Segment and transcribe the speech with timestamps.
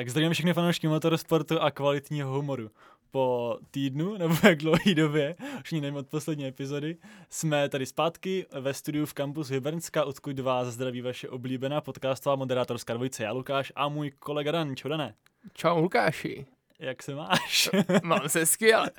[0.00, 2.70] Tak zdravím všechny fanoušky motorsportu a kvalitního humoru.
[3.10, 6.96] Po týdnu, nebo jak dlouhý době, už nevím od poslední epizody,
[7.30, 12.94] jsme tady zpátky ve studiu v kampusu Hybernska, odkud vás zdraví vaše oblíbená podcastová moderátorská
[12.94, 14.76] dvojice, já Lukáš a můj kolega Dan.
[14.76, 15.14] Čau Dané.
[15.52, 16.46] Čau Lukáši.
[16.78, 17.70] Jak se máš?
[18.02, 18.90] Mám se skvěle.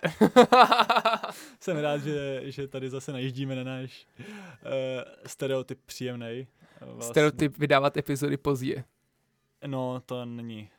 [1.60, 4.72] Jsem rád, že, že tady zase najíždíme na náš uh,
[5.26, 6.48] stereotyp příjemný.
[6.82, 7.14] Vlastně.
[7.14, 8.84] Stereotyp vydávat epizody pozdě.
[9.68, 10.70] No, to není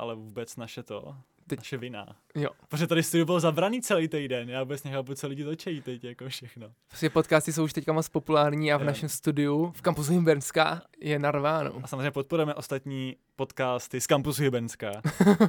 [0.00, 1.14] ale vůbec naše to,
[1.46, 1.58] teď.
[1.58, 2.16] naše vina.
[2.34, 2.50] Jo.
[2.68, 6.28] Protože tady studio bylo zabraný celý týden, já vůbec nechápu, co lidi točejí teď, jako
[6.28, 6.72] všechno.
[6.88, 8.86] Prostě podcasty jsou už teďka moc populární a v jo.
[8.86, 11.72] našem studiu v kampusu Hybernská je narváno.
[11.82, 14.92] A samozřejmě podporujeme ostatní podcasty z kampusu Hybernská.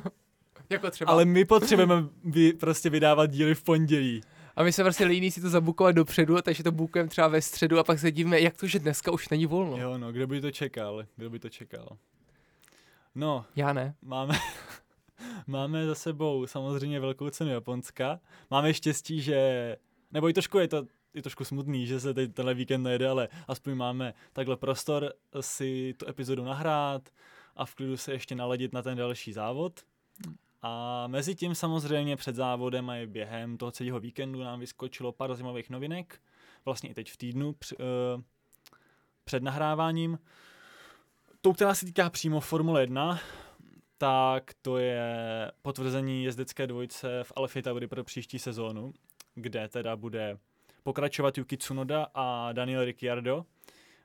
[0.70, 1.12] jako třeba.
[1.12, 4.22] Ale my potřebujeme vy, prostě vydávat díly v pondělí.
[4.56, 7.80] A my se prostě líní si to zabukovat dopředu, takže to bukujeme třeba ve středu
[7.80, 9.78] a pak se divíme, jak to, že dneska už není volno.
[9.78, 11.98] Jo, no, kdo by to čekal, kdo by to čekal.
[13.16, 13.46] No.
[13.56, 13.96] Já ne.
[14.02, 14.34] Máme,
[15.48, 18.20] máme za sebou samozřejmě velkou cenu Japonska.
[18.52, 19.76] Máme štěstí, že,
[20.12, 23.30] nebo i trošku je to je trošku smutný, že se teď tenhle víkend nejde, ale
[23.48, 27.10] aspoň máme takhle prostor si tu epizodu nahrát
[27.56, 29.80] a v klidu se ještě naladit na ten další závod.
[30.62, 35.34] A mezi tím samozřejmě před závodem a i během toho celého víkendu nám vyskočilo pár
[35.34, 36.22] zajímavých novinek,
[36.66, 38.22] vlastně i teď v týdnu při, uh,
[39.24, 40.20] před nahráváním
[41.42, 43.20] tou, která se týká přímo Formule 1,
[43.98, 48.94] tak to je potvrzení jezdecké dvojce v Alfa Tauri pro příští sezónu,
[49.36, 50.38] kde teda bude
[50.84, 53.46] pokračovat Yuki Tsunoda a Daniel Ricciardo.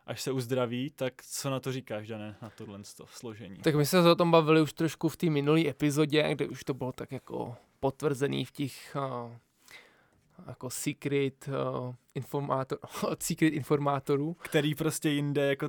[0.07, 3.57] Až se uzdraví, tak co na to říkáš, Dané, na tohle složení?
[3.57, 6.65] Tak my jsme se o tom bavili už trošku v té minulé epizodě, kde už
[6.65, 9.33] to bylo tak jako potvrzený v těch uh,
[10.47, 12.79] jako secret, uh, informátor,
[13.19, 14.35] secret informátorů.
[14.35, 15.69] Který prostě jinde jako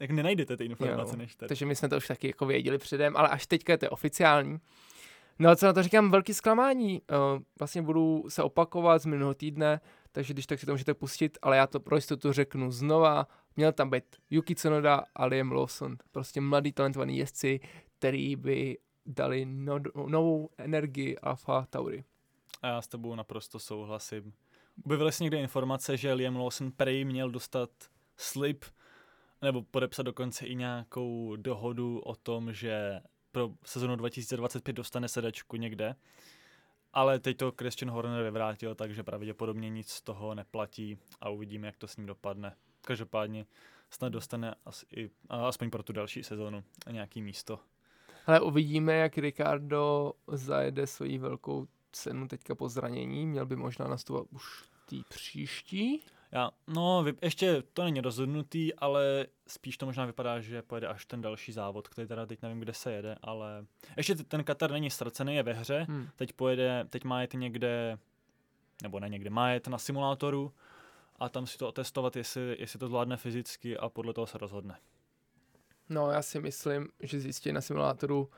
[0.00, 1.48] jak nenajdete ty informace jo, než tady.
[1.48, 4.58] Takže my jsme to už taky jako věděli předem, ale až teďka je to oficiální.
[5.38, 7.02] No a co na to říkám, velký zklamání.
[7.10, 9.80] Uh, vlastně budu se opakovat z minulého týdne,
[10.12, 13.26] takže když tak si to můžete pustit, ale já to pro jistotu řeknu znova.
[13.56, 17.60] Měl tam být Yuki Tsunoda a Liam Lawson, prostě mladý talentovaný jezdci,
[17.98, 22.04] který by dali no, novou energii Alfa Tauri.
[22.62, 24.32] A já s tebou naprosto souhlasím.
[24.84, 27.70] Objevily se někde informace, že Liam Lawson prej měl dostat
[28.16, 28.64] slip
[29.42, 33.00] nebo podepsat dokonce i nějakou dohodu o tom, že
[33.32, 35.96] pro sezonu 2025 dostane sedačku někde.
[36.92, 41.76] Ale teď to Christian Horner vyvrátil, takže pravděpodobně nic z toho neplatí a uvidíme, jak
[41.76, 42.56] to s ním dopadne.
[42.80, 43.46] Každopádně
[43.90, 47.58] snad dostane as, i, aspoň pro tu další sezonu nějaký místo.
[48.26, 53.26] Ale uvidíme, jak Ricardo zajede svoji velkou cenu teďka po zranění.
[53.26, 56.02] Měl by možná nastupovat už tý příští.
[56.32, 61.20] Já, no, ještě to není rozhodnutý, ale spíš to možná vypadá, že pojede až ten
[61.20, 63.66] další závod, který teda teď nevím, kde se jede, ale
[63.96, 66.08] ještě ten Katar není ztracený, je ve hře, hmm.
[66.16, 67.98] teď pojede, teď má jet někde,
[68.82, 70.52] nebo ne někde, má jet na simulátoru
[71.16, 74.76] a tam si to otestovat, jestli, jestli to zvládne fyzicky a podle toho se rozhodne.
[75.88, 78.30] No, já si myslím, že zjistí na simulátoru,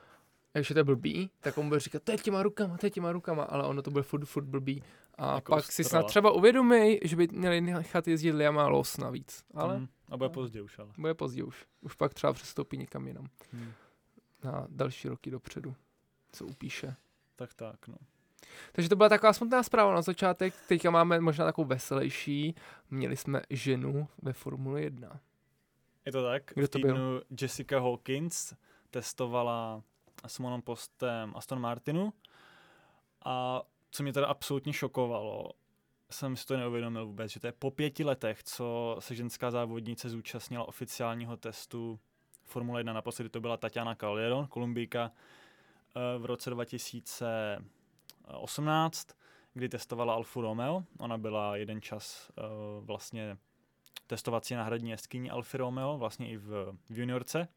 [0.59, 3.11] že to je blbý, tak on bude říkat, to je těma rukama, to je těma
[3.11, 4.83] rukama, ale ono to bude furt, furt blbý
[5.19, 9.43] a jako pak si snad třeba uvědomí, že by měli nechat jezdit Liama Los navíc.
[9.53, 10.89] Ale, mm, a bude pozdě už, ale.
[10.97, 11.65] Bude pozdě už.
[11.81, 13.27] Už pak třeba přestoupí někam jinam.
[13.53, 13.71] Mm.
[14.43, 15.75] Na další roky dopředu.
[16.31, 16.95] Co upíše.
[17.35, 17.95] Tak tak, no.
[18.71, 20.53] Takže to byla taková smutná zpráva na začátek.
[20.67, 22.55] Teďka máme možná takovou veselější.
[22.91, 25.19] Měli jsme ženu ve Formule 1.
[26.05, 26.43] Je to tak?
[26.55, 27.23] Kdo to byl?
[27.41, 28.53] Jessica Hawkins
[28.89, 29.83] testovala
[30.27, 32.13] s monopostem Aston Martinu
[33.25, 35.51] a co mě teda absolutně šokovalo,
[36.11, 40.09] jsem si to neuvědomil vůbec, že to je po pěti letech, co se ženská závodnice
[40.09, 41.99] zúčastnila oficiálního testu
[42.43, 42.93] Formule 1.
[42.93, 45.13] Naposledy to byla Tatiana Calderon, Kolumbijka, eh,
[46.17, 49.07] v roce 2018,
[49.53, 50.83] kdy testovala Alfa Romeo.
[50.99, 52.41] Ona byla jeden čas eh,
[52.81, 53.37] vlastně
[54.07, 57.47] testovací náhradní jeskyní Alfa Romeo, vlastně i v juniorce.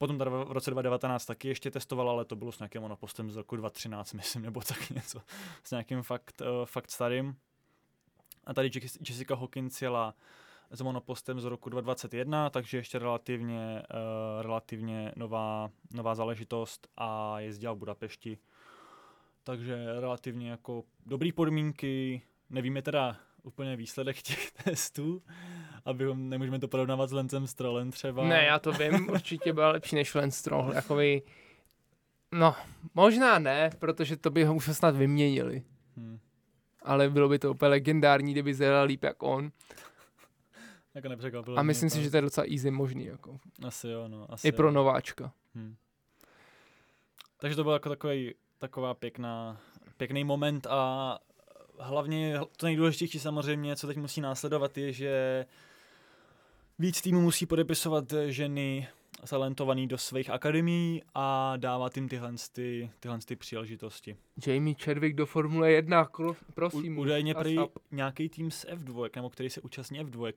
[0.00, 3.36] Potom teda v roce 2019 taky ještě testoval, ale to bylo s nějakým monopostem z
[3.36, 5.20] roku 2013, myslím, nebo tak něco.
[5.62, 7.36] S nějakým fakt, uh, fakt starým.
[8.44, 8.70] A tady
[9.08, 10.14] Jessica Hawkins jela
[10.70, 17.72] s monopostem z roku 2021, takže ještě relativně, uh, relativně nová, nová záležitost a jezdila
[17.72, 18.38] v Budapešti.
[19.44, 25.22] Takže relativně jako dobrý podmínky, nevíme teda úplně výsledek těch testů,
[25.84, 28.24] abychom, nemůžeme to porovnávat s Lencem Strollem třeba.
[28.28, 31.22] Ne, já to vím, určitě byl lepší než Lance Stroll, jakový,
[32.32, 32.54] no,
[32.94, 35.62] možná ne, protože to by ho už snad vyměnili.
[35.96, 36.18] Hmm.
[36.82, 39.52] Ale bylo by to úplně legendární, kdyby zjela líp jak on.
[40.94, 41.58] jako nepřekvapilo.
[41.58, 43.04] A myslím si, že to je docela easy možný.
[43.04, 43.38] Jako.
[43.66, 44.32] Asi jo, no.
[44.32, 44.72] Asi I pro jo.
[44.72, 45.32] nováčka.
[45.54, 45.76] Hmm.
[47.38, 49.60] Takže to byl jako takový, taková pěkná,
[49.96, 51.18] pěkný moment a
[51.80, 55.46] hlavně to nejdůležitější samozřejmě, co teď musí následovat, je, že
[56.78, 58.88] víc týmů musí podepisovat ženy
[59.28, 64.16] talentovaný do svých akademií a dávat jim tyhle, ty, tyhle ty příležitosti.
[64.46, 66.98] Jamie Chadwick do Formule 1, kro, prosím.
[66.98, 67.56] U, údajně prý
[67.90, 70.32] nějaký tým z F2, nebo který se účastní F2,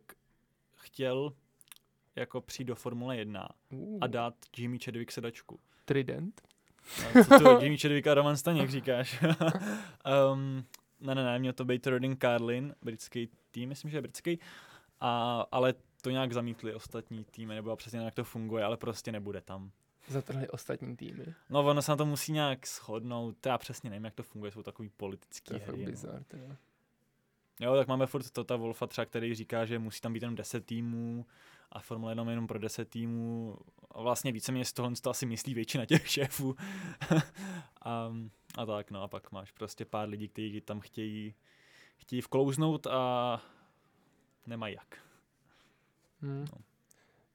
[0.75, 1.33] chtěl
[2.15, 3.97] jako přijít do Formule 1 uh.
[4.01, 5.59] a dát Jimmy Chadwick sedačku.
[5.85, 6.41] Trident?
[7.29, 9.23] Co to Jimmy Chadwick a Roman Staněk říkáš?
[10.33, 10.65] um,
[11.03, 14.39] ne, ne, ne, měl to být Rodin Carlin, britský tým, myslím, že je britský,
[14.99, 19.41] a, ale to nějak zamítli ostatní týmy, nebo přesně jak to funguje, ale prostě nebude
[19.41, 19.71] tam.
[20.07, 21.25] Zatrhli ostatní týmy.
[21.49, 24.63] No, ono se na to musí nějak shodnout, já přesně nevím, jak to funguje, jsou
[24.63, 25.85] takový politický To je fakt no.
[25.85, 26.55] bizar, teda.
[27.59, 30.65] Jo, tak máme furt Tota Wolfa třeba, který říká, že musí tam být jenom 10
[30.65, 31.25] týmů
[31.71, 33.57] a Formule 1 jenom pro 10 týmů.
[33.91, 36.55] A vlastně víceméně z tohle to asi myslí většina těch šéfů.
[37.81, 38.13] a,
[38.55, 41.35] a tak, no a pak máš prostě pár lidí, kteří tam chtějí,
[41.97, 43.41] chtějí vklouznout a
[44.47, 44.97] nemají jak.
[46.21, 46.45] Hmm.
[46.51, 46.57] No.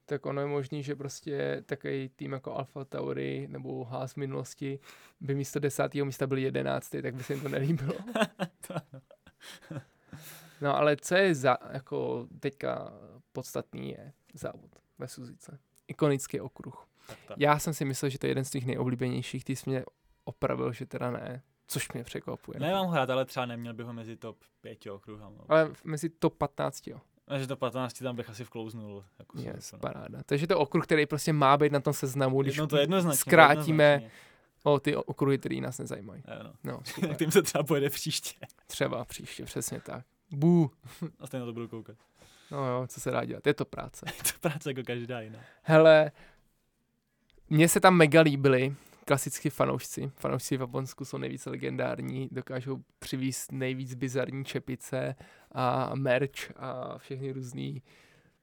[0.06, 4.78] Tak ono je možný, že prostě takový tým jako Alpha Tauri nebo Haas v minulosti
[5.20, 7.94] by místo desátého místa byl jedenáctý, tak by se jim to nelíbilo.
[9.70, 9.80] no
[10.72, 12.92] ale co je za, jako teďka
[13.32, 15.58] podstatný je závod ve Suzice.
[15.88, 16.86] Ikonický okruh.
[17.06, 17.36] Tak, tak.
[17.40, 19.84] Já jsem si myslel, že to je jeden z těch nejoblíbenějších, ty jsi mě
[20.24, 21.42] opravil, že teda ne.
[21.66, 22.60] Což mě překvapuje.
[22.60, 25.44] Nemám hrát, ale třeba neměl bych ho mezi top 5 okruhama.
[25.48, 27.00] Ale mezi top 15, jo.
[27.26, 29.04] A že to 15 tam bych asi vklouznul.
[29.18, 30.22] Jako yes, paráda.
[30.26, 33.84] Takže to okruh, který prostě má být na tom seznamu, když no to jednoznačně, zkrátíme
[33.84, 34.27] jednoznačně.
[34.62, 36.22] O ty okruhy, které nás nezajímají.
[36.64, 36.80] no.
[37.08, 38.46] no Tím se třeba pojede příště.
[38.66, 40.04] Třeba příště, přesně tak.
[40.30, 40.70] Bů.
[41.18, 41.96] A stejně na to budu koukat.
[42.50, 44.06] No jo, co se dá dělat, je to práce.
[44.16, 45.38] je to práce jako každá jiná.
[45.62, 46.12] Hele,
[47.50, 50.10] mně se tam mega líbily klasicky fanoušci.
[50.14, 55.14] Fanoušci v Japonsku jsou nejvíce legendární, dokážou přivízt nejvíc bizarní čepice
[55.52, 57.82] a merch a všechny různý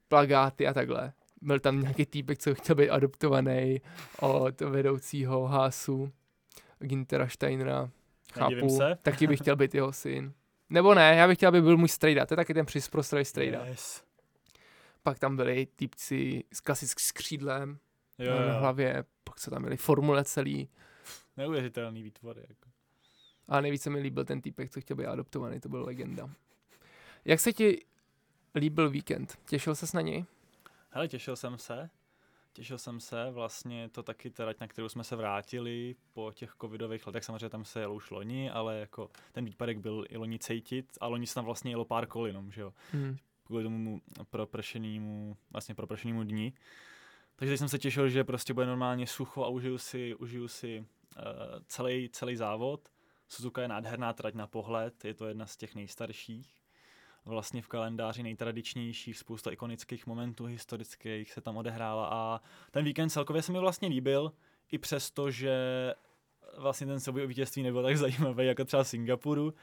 [0.08, 1.14] plagáty a takhle.
[1.46, 3.82] Byl tam nějaký týpek, co chtěl být adoptovaný
[4.20, 6.12] od vedoucího Hásu,
[6.80, 7.90] Gintera Steinera.
[8.34, 8.98] Chápu, se.
[9.02, 10.34] taky bych chtěl být jeho syn.
[10.70, 12.26] Nebo ne, já bych chtěl, aby byl můj strejda.
[12.26, 13.66] To je taky ten přisprostrej strejda.
[13.66, 14.04] Yes.
[15.04, 17.78] Pak tam byli týpci s klasickým skřídlem
[18.20, 18.48] Jo, jo.
[18.48, 20.70] na hlavě, pak se tam byly formule celý.
[21.38, 22.38] Neuvěřitelný výtvor.
[22.38, 22.70] Jako.
[23.48, 26.30] A nejvíc se mi líbil ten týpek, co chtěl být adoptovaný, to byl legenda.
[27.26, 27.86] Jak se ti
[28.56, 29.38] líbil víkend?
[29.46, 30.26] Těšil ses na něj?
[30.96, 31.90] Hele, těšil jsem se.
[32.54, 37.08] Těšil jsem se, vlastně to taky teda, na kterou jsme se vrátili po těch covidových
[37.08, 40.98] letech, samozřejmě tam se jelo už loni, ale jako ten výpadek byl i loni cejtit
[41.02, 42.74] a loni se tam vlastně jelo pár kol jenom, že jo.
[42.92, 43.18] Hmm.
[43.44, 46.54] Kvůli tomu propršenému, vlastně propršenému dní.
[47.36, 50.80] Takže teď jsem se těšil, že prostě bude normálně sucho a užiju si, užiju si
[50.80, 51.24] uh,
[51.68, 52.90] celý, celý závod.
[53.28, 56.65] Suzuka je nádherná trať na pohled, je to jedna z těch nejstarších.
[57.26, 62.42] Vlastně v kalendáři nejtradičnějších, spousta ikonických momentů historických se tam odehrála a
[62.72, 64.32] ten víkend celkově se mi vlastně líbil,
[64.72, 65.56] i přesto, že
[66.58, 69.54] vlastně ten souboj o vítězství nebyl tak zajímavý jako třeba Singapuru,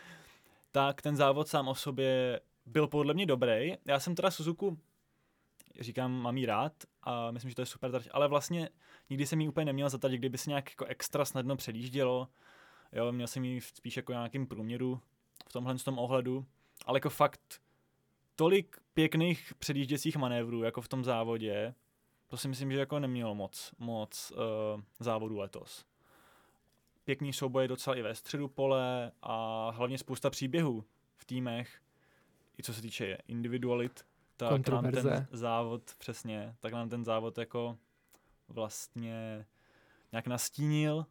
[0.71, 3.75] tak ten závod sám o sobě byl podle mě dobrý.
[3.85, 4.79] Já jsem teda Suzuku
[5.81, 6.73] říkám, mám rád
[7.03, 8.69] a myslím, že to je super trať, ale vlastně
[9.11, 12.29] nikdy jsem ji úplně neměl za tady, kdyby se nějak jako extra snadno předjíždělo.
[12.93, 15.01] Jo, měl jsem ji spíš jako nějakým průměru
[15.49, 16.47] v tomhle tom ohledu,
[16.87, 17.61] ale jako fakt
[18.37, 21.75] tolik pěkných předjížděcích manévrů, jako v tom závodě,
[22.29, 25.85] to si myslím, že jako nemělo moc, moc uh, závodů letos.
[27.05, 30.85] Pěkný souboj docela i ve středu pole a hlavně spousta příběhů
[31.17, 31.81] v týmech,
[32.59, 37.79] i co se týče individualit, tak nám ten závod, přesně, tak nám ten závod jako
[38.49, 39.47] vlastně
[40.13, 41.07] nějak nastínil,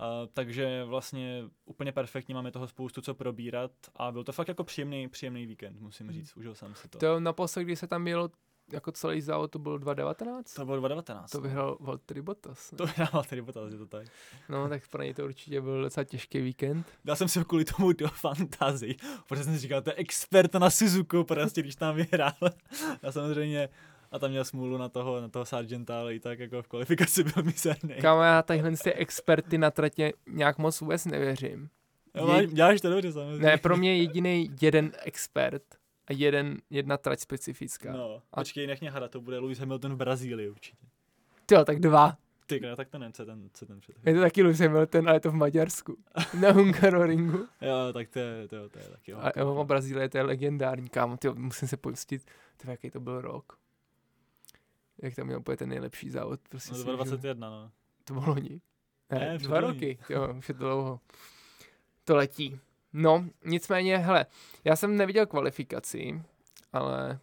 [0.00, 4.64] uh, takže vlastně úplně perfektně máme toho spoustu co probírat a byl to fakt jako
[4.64, 6.14] příjemný, příjemný víkend, musím hmm.
[6.14, 6.98] říct, užil jsem si to.
[6.98, 8.30] To naposled, když se tam mělo
[8.72, 10.54] jako celý závod, to bylo 2019?
[10.54, 11.30] To bylo 2019.
[11.30, 11.42] To no.
[11.42, 12.72] vyhrál Valtteri Bottas.
[12.72, 12.78] Ne?
[12.78, 14.06] To vyhrál Valtteri Bottas, je to tak.
[14.48, 16.86] No, tak pro něj to určitě byl docela těžký víkend.
[17.04, 18.96] Dal jsem si kvůli tomu do fantazii,
[19.28, 22.32] protože jsem si říkal, to je expert na Suzuku, prostě když tam vyhrál.
[23.02, 23.68] A samozřejmě
[24.14, 27.24] a tam měl smůlu na toho, na toho Sargenta, ale i tak jako v kvalifikaci
[27.24, 27.94] byl mizerný.
[28.00, 31.68] Kámo, já tadyhle ty experty na tratě nějak moc vůbec nevěřím.
[32.14, 32.46] Jo, Je...
[32.46, 33.46] děláš to dobře samozřejmě.
[33.46, 35.62] Ne, pro mě jediný jeden expert
[36.06, 37.92] a jeden, jedna trať specifická.
[37.92, 38.40] No, a...
[38.40, 40.86] počkej, nech mě hada, to bude Lewis Hamilton v Brazílii určitě.
[41.52, 42.16] Jo, tak dva.
[42.46, 43.96] Ty, no, tak to nevím, co ten, co ten před.
[44.06, 45.96] Je to taky Lewis Hamilton, ale je to v Maďarsku.
[46.40, 47.46] Na Hungaroringu.
[47.60, 49.12] jo, tak to je, to, je, to je taky.
[49.12, 52.22] A jo, Brazílie, to je legendární, kámo, tyjo, musím se pojistit,
[52.56, 53.63] to jaký to byl rok.
[55.02, 56.40] Jak tam měl úplně ten nejlepší závod.
[56.48, 57.70] Prostě no, 2021, no.
[58.04, 58.60] To bylo loni.
[59.10, 61.00] Ne, Ne, dva roky, jo, už je to dlouho.
[62.04, 62.60] To letí.
[62.92, 64.26] No, nicméně, hele,
[64.64, 66.22] já jsem neviděl kvalifikaci,
[66.72, 67.18] ale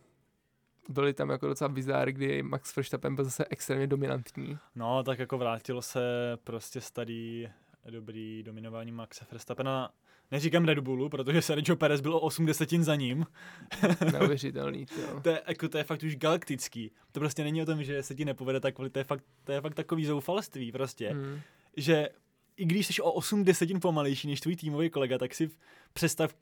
[0.89, 4.57] byly tam jako docela bizáry, kdy Max Verstappen byl zase extrémně dominantní.
[4.75, 6.01] No, tak jako vrátilo se
[6.43, 7.49] prostě starý
[7.89, 9.89] dobrý dominování Maxa Verstappena.
[10.31, 13.25] Neříkám Red Bullu, protože Sergio Perez byl o 8 desetin za ním.
[14.13, 15.21] Neuvěřitelný, to.
[15.21, 16.91] To je, jako, to je fakt už galaktický.
[17.11, 19.61] To prostě není o tom, že se ti nepovede tak, to je fakt, to je
[19.61, 21.09] fakt takový zoufalství prostě.
[21.09, 21.39] Hmm.
[21.77, 22.09] Že
[22.57, 25.49] i když jsi o 8 desetin pomalejší než tvůj týmový kolega, tak si
[25.93, 26.35] představ,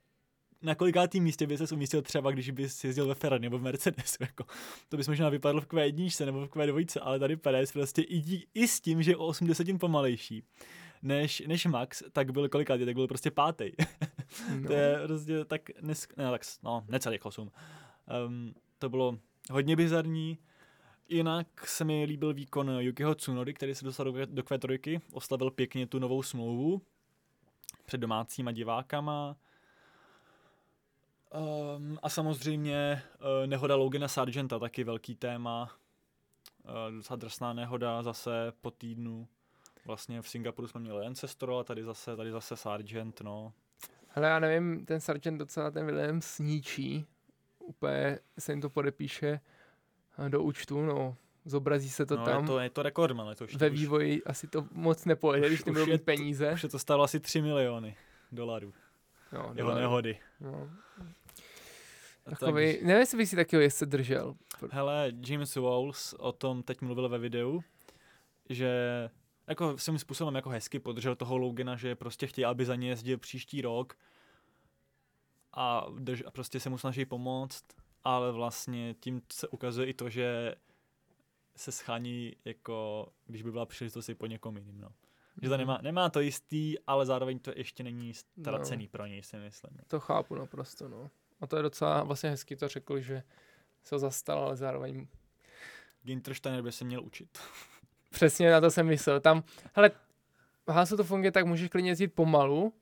[0.62, 4.18] na kolikátým místě by se umístil třeba, když bys jezdil ve Ferrari nebo v Mercedesu.
[4.20, 4.46] Jako.
[4.90, 8.46] To bys možná vypadl v Q1 nebo v Q2, ale tady Perez prostě i, dí,
[8.54, 10.44] i s tím, že je o 8 desetin pomalejší
[11.02, 13.72] než, než Max, tak byl kolikátý, tak byl prostě pátý.
[14.60, 14.68] No.
[14.68, 17.52] To je prostě tak, nes, ne, tak, no, necelých 8.
[18.28, 19.18] Um, to bylo
[19.52, 20.38] hodně bizarní.
[21.10, 25.88] Jinak se mi líbil výkon Yukiho Tsunody, který se dostal do, do Q3, oslavil pěkně
[25.88, 26.82] tu novou smlouvu
[27.86, 29.36] před domácíma divákama.
[31.76, 35.72] Um, a samozřejmě uh, nehoda Logana Sargenta, taky velký téma.
[36.64, 39.28] Uh, docela drsná nehoda zase po týdnu.
[39.86, 43.54] Vlastně v Singapuru jsme měli Ancestro a tady zase, tady zase Sargent, no.
[44.08, 47.06] Hele, já nevím, ten Sargent docela ten Williams sníčí.
[47.60, 49.40] Úplně se jim to podepíše
[50.28, 51.16] do účtu, no.
[51.46, 52.42] Zobrazí se to no, tam.
[52.42, 53.58] Je to, je to rekordman letošní.
[53.58, 56.52] Ve už- vývoji asi to moc nepojede, když už nebudou mít to- peníze.
[56.54, 57.96] Už je to stálo asi 3 miliony
[58.32, 58.74] dolarů.
[59.34, 59.80] No, Jeho dolarů.
[59.80, 60.20] nehody.
[60.40, 60.70] No.
[62.24, 64.36] Takový, tak- nevím, jestli bych si takového jezdce držel.
[64.72, 67.64] Hele, James Walls o tom teď mluvil ve videu,
[68.50, 68.70] že
[69.50, 73.18] jako svým způsobem jako hezky podržel toho Logana, že prostě chtějí, aby za ně jezdil
[73.18, 73.98] příští rok
[75.54, 77.66] a, drž, a prostě se mu snaží pomoct,
[78.04, 80.56] ale vlastně tím se ukazuje i to, že
[81.56, 84.90] se schání jako, když by byla příležitost i po někom jiným, no.
[85.42, 85.60] Že to Mhm.
[85.60, 88.90] nemá, nemá to jistý, ale zároveň to ještě není ztracený No.
[88.92, 89.72] pro něj, si myslím.
[89.88, 91.10] To chápu naprosto, no.
[91.42, 93.24] A to je docela vlastně hezky to řekl, že
[93.84, 95.08] se zastal, ale zároveň
[96.04, 97.40] Ginter Steiner by se měl učit.
[98.10, 99.20] Přesně na to jsem myslel.
[99.20, 99.92] Tam, hele,
[100.68, 102.74] v Hasu to funguje tak, můžeš klidně jezdit pomalu,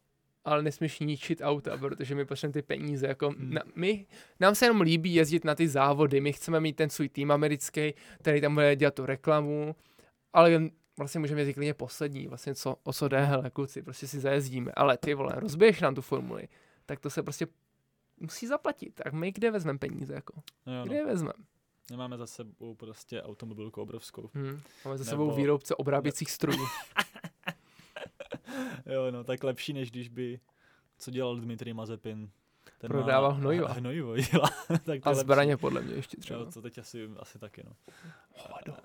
[0.46, 3.08] ale nesmíš ničit auta, protože my potřebujeme ty peníze.
[3.08, 3.54] Jako Hmm.
[3.54, 4.06] na, my,
[4.40, 7.94] nám se jenom líbí jezdit na ty závody, my chceme mít ten svůj tým americký,
[8.20, 9.76] který tam bude dělat tu reklamu,
[10.34, 10.62] ale
[10.98, 14.72] vlastně můžeme jezdit klidně poslední, vlastně co, o co jde, hele, kluci, prostě si zajezdíme,
[14.76, 16.48] ale ty vole, rozbiješ nám tu formuli,
[16.86, 17.48] tak to se prostě
[18.20, 18.96] musí zaplatit.
[18.96, 20.34] Tak my kde vezmeme peníze, jako?
[20.66, 21.00] Jo, Kde no.
[21.00, 21.34] je vezmeme?
[21.92, 24.30] Nemáme za sebou prostě automobilku obrovskou.
[24.34, 24.62] Hmm.
[24.86, 26.66] Máme za Nebo- sebou výrobce obráběcích strojů.
[28.86, 30.40] Jo, no, tak lepší, než když by,
[30.98, 32.32] co dělal Dmitrij Mazepin.
[32.78, 33.68] Ten Prodával má, hnojiva.
[33.74, 34.50] Hnojivo dělá.
[34.86, 35.20] tak A lepší.
[35.22, 36.40] zbraně podle mě ještě třeba.
[36.40, 37.76] Jo, to teď asi, asi taky, no.
[38.38, 38.78] Hovado.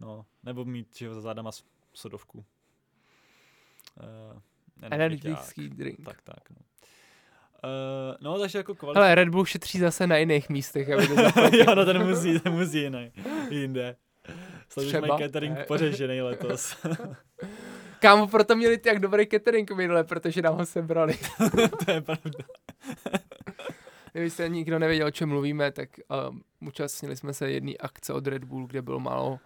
[0.00, 1.50] no, nebo mít, že jo, za zádama
[1.94, 2.44] sodovku.
[4.32, 4.40] Uh,
[4.82, 6.04] Energický drink.
[6.04, 6.56] Tak, tak, no.
[7.66, 9.00] Uh, no, takže jako kvalita.
[9.00, 11.14] Hele, Red Bull šetří zase na jiných místech, aby to
[11.56, 13.12] jo, no ten musí, ten musí jiný,
[13.50, 13.96] jinde.
[14.68, 15.06] Sleduješ Třeba.
[15.06, 15.64] mají catering Ne.
[15.64, 16.76] pořešený letos.
[18.00, 21.18] Kámo, proto měli tak dobrý catering minule, protože nám ho sebrali.
[21.84, 22.44] to je pravda.
[24.12, 25.88] Kdybyste nikdo nevěděl, o čem mluvíme, tak
[26.30, 29.38] um, účastnili jsme se jedné akce od Red Bull, kde bylo málo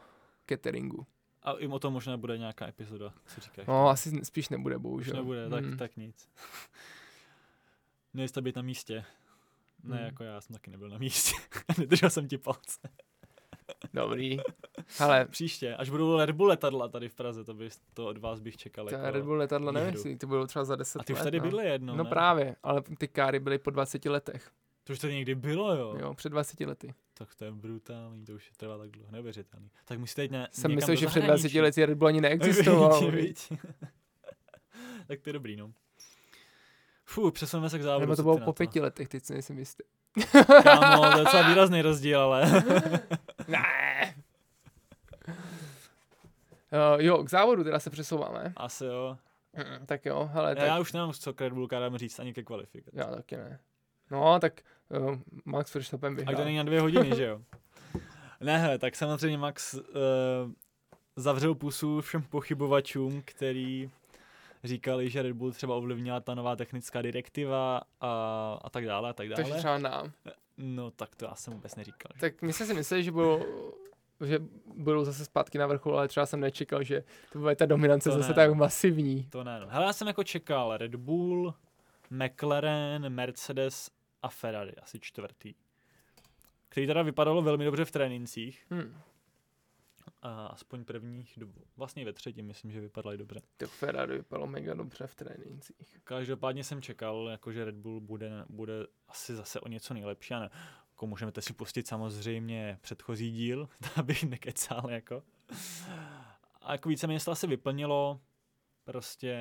[0.48, 1.06] cateringu.
[1.42, 3.66] A i o tom možná bude nějaká epizoda, co říkáš.
[3.66, 5.16] No, asi spíš nebude, Už bohužel.
[5.16, 5.76] nebude, tak, Hmm.
[5.76, 6.28] tak nic.
[8.12, 9.04] Měli jste být na místě.
[9.82, 10.04] Ne, Hmm.
[10.06, 11.36] jako já jsem taky nebyl na místě.
[11.78, 12.78] Nedržel jsem ti palce.
[13.94, 14.36] Dobrý.
[14.98, 18.40] Hele, Příště, až budou Red Bull letadla tady v Praze, to, by, to od vás
[18.40, 18.86] bych čekal.
[18.88, 19.10] ta Jako.
[19.10, 21.38] Red Bull letadla, nevím, jestli ty budou třeba za 10 A ty už let, tady
[21.38, 21.44] no.
[21.44, 22.10] bydli jedno, No ne?
[22.10, 24.50] právě, ale ty káry byly po 20 letech.
[24.84, 25.96] To už tady někdy bylo, jo.
[26.00, 26.94] Jo, před 20 lety.
[27.14, 29.70] Tak to je brutální, to už trvá tak dlouho, neuvěřitelný.
[29.84, 31.60] Tak musíte jít ně, Jsem myslel, že před 20 zahraničí.
[31.60, 33.10] lety Red Bull ani neexistoval.
[33.10, 33.60] Viď, viď.
[35.06, 35.72] tak to je dobrý, no.
[37.10, 38.00] Fú, přesuneme se k závodu.
[38.00, 39.84] Nebo to bylo po pěti letech, teď si nejsem jistý.
[40.62, 42.46] Kámo, to je docela výrazný rozdíl, ale.
[43.48, 44.14] Ne.
[46.72, 48.52] Uh, jo, k závodu teda se přesouváme.
[48.56, 49.16] Asi jo.
[49.56, 52.18] Mm, tak jo, hele, Já, tak, já už nemám co k Red Bull kárám říct
[52.18, 52.96] ani ke kvalifikaci.
[52.98, 53.60] já taky ne.
[54.10, 56.36] No, tak uh, Max Verstappen A vyhrál.
[56.36, 57.40] to není na dvě hodiny, že jo?
[58.40, 59.80] Ne, hele, tak samozřejmě Max uh,
[61.16, 63.90] zavřel pusu všem pochybovačům, který
[64.64, 69.12] říkali, že Red Bull třeba ovlivnila ta nová technická direktiva a, a tak dále a
[69.12, 69.42] tak dále.
[69.42, 70.12] Takže třeba nám.
[70.58, 72.10] No tak to já jsem vůbec neříkal.
[72.14, 72.20] Že?
[72.20, 73.44] Tak my jsme si mysleli, že budou,
[74.26, 74.38] že
[74.74, 78.16] budou zase zpátky na vrchol, ale třeba jsem nečekal, že to bude ta dominance To
[78.16, 78.34] zase ne.
[78.34, 79.26] tak masivní.
[79.30, 79.66] To ne, no.
[79.70, 81.54] Hele, já jsem jako čekal Red Bull,
[82.10, 83.90] McLaren, Mercedes
[84.22, 85.54] a Ferrari, asi čtvrtý.
[86.68, 88.66] Který teda vypadalo velmi dobře v trénincích.
[88.70, 89.00] Hmm.
[90.22, 93.40] A aspoň prvních dvou, vlastně ve třetím myslím, že vypadaly dobře.
[93.56, 96.00] Tak Ferrari vypadalo mega dobře v trénincích.
[96.04, 100.34] Každopádně jsem čekal, jako že Red Bull bude, bude asi zase o něco nejlepší.
[100.34, 100.50] A ne,
[100.90, 105.22] jako můžete si pustit samozřejmě předchozí díl, abych nekecal, jako.
[106.60, 108.20] A jako víceméně se to asi vyplnilo,
[108.84, 109.36] prostě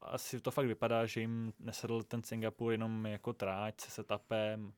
[0.00, 4.72] asi to fakt vypadá, že jim nesedl ten Singapur jenom jako tráť se setupem,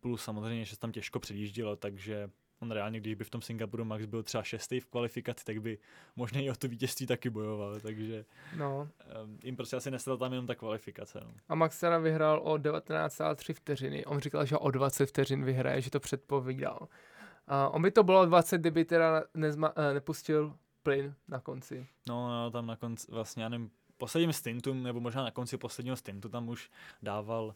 [0.00, 2.30] plus samozřejmě, že se tam těžko předjíždělo, takže
[2.60, 5.78] on reálně, když by v tom Singapuru Max byl třeba šestý v kvalifikaci, tak by
[6.16, 8.24] možná i o to vítězství taky bojoval, takže
[8.56, 8.88] no.
[9.24, 11.20] um, jim prostě asi nesedla tam jenom ta kvalifikace.
[11.24, 11.30] No.
[11.48, 14.04] A Max teda vyhrál o 19,3 vteřiny.
[14.04, 16.88] On říkal, že o 20 vteřin vyhraje, že to předpovídal.
[17.46, 21.86] A on by to bylo 20, kdyby teda nezma, uh, nepustil plyn na konci.
[22.08, 25.96] No, no, tam na konci, vlastně, já nevím, posledním stintu, nebo možná na konci posledního
[25.96, 26.70] stintu, tam už
[27.02, 27.54] dával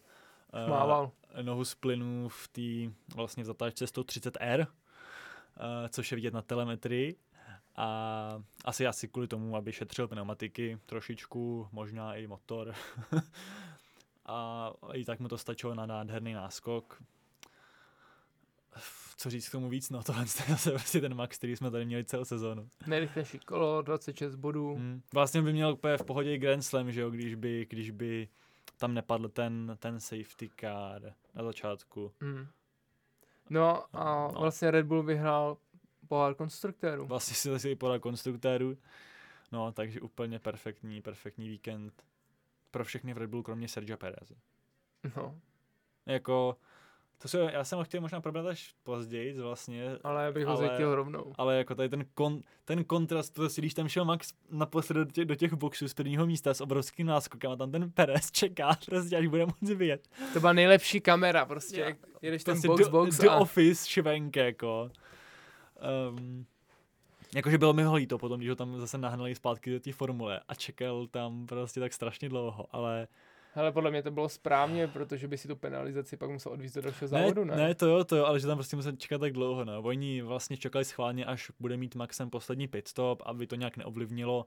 [0.68, 4.66] uh, nohu z plynu v té vlastně v zatáčce 130R, uh,
[5.88, 7.16] což je vidět na telemetrii.
[7.76, 12.74] A asi asi kvůli tomu, aby šetřil pneumatiky trošičku, možná i motor.
[14.26, 17.02] a i tak mu to stačilo na nádherný náskok
[19.18, 21.84] co říct k tomu víc, no tohle je zase vlastně ten max, který jsme tady
[21.84, 22.68] měli celou sezónu.
[22.86, 24.74] Nejrychlejší kolo, 26 bodů.
[24.74, 25.02] Hmm.
[25.14, 28.28] Vlastně by měl úplně v pohodě Grand Slam, že jo, když by, když by
[28.76, 32.12] tam nepadl ten, ten safety car na začátku.
[32.20, 32.46] Hmm.
[33.50, 34.40] No a no.
[34.40, 35.56] vlastně Red Bull vyhrál
[36.08, 37.06] pohár konstruktérů.
[37.06, 38.76] Vlastně si zase pohár konstruktérů.
[39.52, 42.04] No, takže úplně perfektní, perfektní víkend
[42.70, 44.32] pro všechny v Red Bull, kromě Sergio Perez.
[45.16, 45.40] No.
[46.06, 46.56] Jako,
[47.22, 49.90] to se, já jsem ho chtěl možná probrat až později vlastně.
[50.04, 51.32] Ale já bych ho zjistil rovnou.
[51.38, 55.24] Ale jako tady ten, kon, ten kontrast, prostě když tam šel Max naposled do těch,
[55.24, 59.16] do těch boxů z prvního místa s obrovským náskokem a tam ten Perez čeká prostě,
[59.16, 60.08] až bude moc vyjet.
[60.32, 63.36] To byla nejlepší kamera prostě, jak jedeš ten prostě box, do, box do a...
[63.36, 64.90] office švenk jako.
[66.10, 66.46] Um,
[67.34, 70.40] Jakože bylo mi ho líto potom, když ho tam zase nahnali zpátky do té formule
[70.48, 73.08] a čekal tam prostě tak strašně dlouho, ale
[73.52, 76.82] Hele, podle mě to bylo správně, protože by si tu penalizaci pak musel odvízt do
[76.82, 77.56] dalšího závodu, ne?
[77.56, 79.82] Ne, to jo, to jo, ale že tam prostě musel čekat tak dlouho, no.
[79.82, 84.46] Oni vlastně čekali schválně, až bude mít Maxem poslední pit stop, aby to nějak neovlivnilo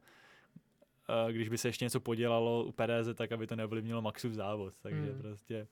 [1.30, 4.74] eh, když by se ještě něco podělalo u Pereze, tak aby to neovlivnilo Maxův závod,
[4.82, 5.20] takže hmm.
[5.20, 5.68] prostě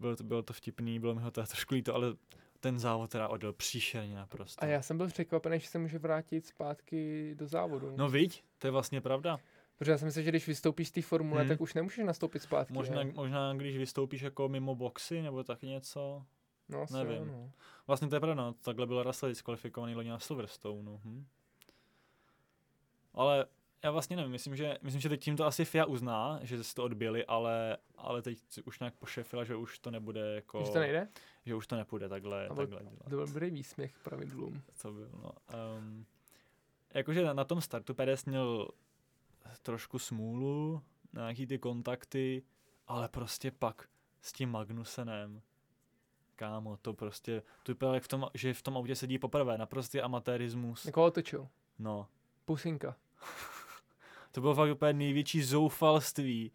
[0.00, 2.14] bylo to, bylo to vtipný, bylo mi ho to trošku líto, ale
[2.60, 4.64] ten závod teda odjel příšerně naprosto.
[4.64, 7.94] A já jsem byl překvapený, že se může vrátit zpátky do závodu.
[7.96, 9.38] No viď, to je vlastně pravda.
[9.78, 11.48] Protože já si myslím, že když vystoupíš z té formule, hmm.
[11.48, 12.72] tak už nemůžeš nastoupit zpátky.
[12.72, 16.24] Možná, možná když vystoupíš jako mimo boxy nebo tak něco.
[16.68, 17.26] No, asi nevím.
[17.26, 17.50] No.
[17.86, 18.52] Vlastně to je pravda, no.
[18.52, 20.90] takhle byl Russell diskvalifikovaný loni na Silverstone.
[21.04, 21.26] Hm.
[23.14, 23.46] Ale
[23.84, 26.74] já vlastně nevím, myslím, že, myslím, že teď tím to asi FIA uzná, že se
[26.74, 30.64] to odbili, ale, ale teď už nějak pošefila, že už to nebude jako...
[30.64, 31.08] Že to nejde?
[31.46, 33.04] Že už to nepůjde takhle, takhle dělat.
[33.04, 34.62] To byl dobrý výsměch pravidlům.
[34.74, 35.30] Co byl, no.
[35.78, 36.06] Um,
[36.94, 38.68] jakože na, na tom startu Perez měl
[39.62, 40.82] trošku smůlu,
[41.12, 42.42] nějaký ty kontakty,
[42.86, 43.88] ale prostě pak
[44.20, 45.42] s tím Magnusenem,
[46.36, 50.00] kámo, to prostě, to vypadalo jak v tom, že v tom autě sedí poprvé, naprostý
[50.00, 50.84] amatérismus.
[50.84, 51.48] Jako otočil.
[51.78, 52.08] No.
[52.44, 52.96] Pusinka.
[54.32, 56.52] to bylo fakt úplně největší zoufalství.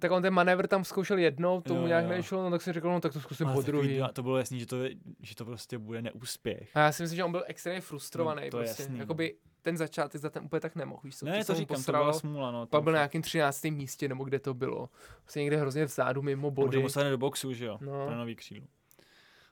[0.00, 2.10] Tak on ten manévr tam zkoušel jednou, tomu jo, nějak jo.
[2.10, 4.02] nešlo, no tak si řekl, no tak to zkusím po druhý.
[4.12, 4.76] To bylo jasný, že to,
[5.20, 6.76] že to prostě bude neúspěch.
[6.76, 8.42] A já si myslím, že on byl extrémně frustrovaný.
[8.44, 8.82] No, to prostě.
[8.82, 8.98] jasný.
[8.98, 11.22] Jakoby ten začátek za ten úplně tak nemohl, víš?
[11.22, 12.66] Ne, to, to říkám, to byla smůla, no.
[12.66, 13.64] Pak byl na nějakým 13.
[13.64, 14.88] místě, nebo kde to bylo.
[15.24, 16.78] Vlastně někde hrozně vzadu, mimo body.
[16.78, 17.78] Musel do boxu, že jo?
[17.80, 18.06] No.
[18.06, 18.68] Pro nový křídlo.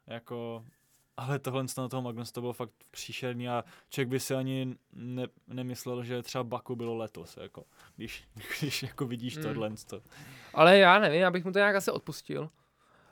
[0.07, 0.65] Jako,
[1.17, 5.27] ale tohle na toho Magnus to bylo fakt příšerný a člověk by si ani ne,
[5.47, 7.65] nemyslel, že třeba Baku bylo letos, jako,
[7.97, 8.25] když,
[8.61, 9.43] když jako vidíš mm.
[9.43, 9.71] tohle.
[9.87, 10.01] To.
[10.55, 12.51] Ale já nevím, já bych mu to nějak asi odpustil,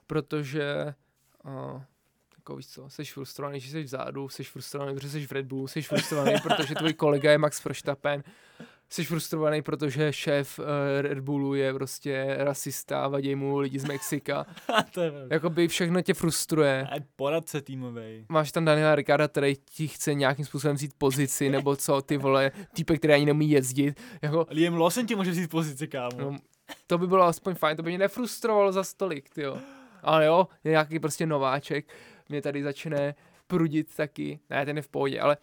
[0.06, 0.94] protože
[1.44, 1.82] uh,
[2.36, 5.66] jako víš co, jsi frustrovaný, že jsi vzadu, jsi frustrovaný, protože jsi v Red Bullu,
[5.66, 8.24] jsi frustrovaný, protože tvůj kolega je Max Verstappen,
[8.92, 10.66] jsi frustrovaný, protože šéf uh,
[11.00, 14.46] Red Bullu je prostě rasista, vadí mu lidi z Mexika.
[15.30, 16.86] Jakoby všechno tě frustruje.
[16.90, 18.26] A poradce týmovej.
[18.28, 22.52] Máš tam Daniela Ricarda, který ti chce nějakým způsobem vzít pozici, nebo co, ty vole,
[22.74, 24.00] týpek, který ani nemůže jezdit.
[24.22, 24.46] Jako...
[24.50, 26.18] Liam Lawson ti může vzít pozici, kámo.
[26.18, 26.38] No,
[26.86, 29.58] to by bylo aspoň fajn, to by mě nefrustrovalo za stolik, jo.
[30.02, 31.94] Ale jo, nějaký prostě nováček
[32.28, 33.14] mě tady začne
[33.46, 34.40] prudit taky.
[34.50, 35.36] Ne, ten je v pohodě, ale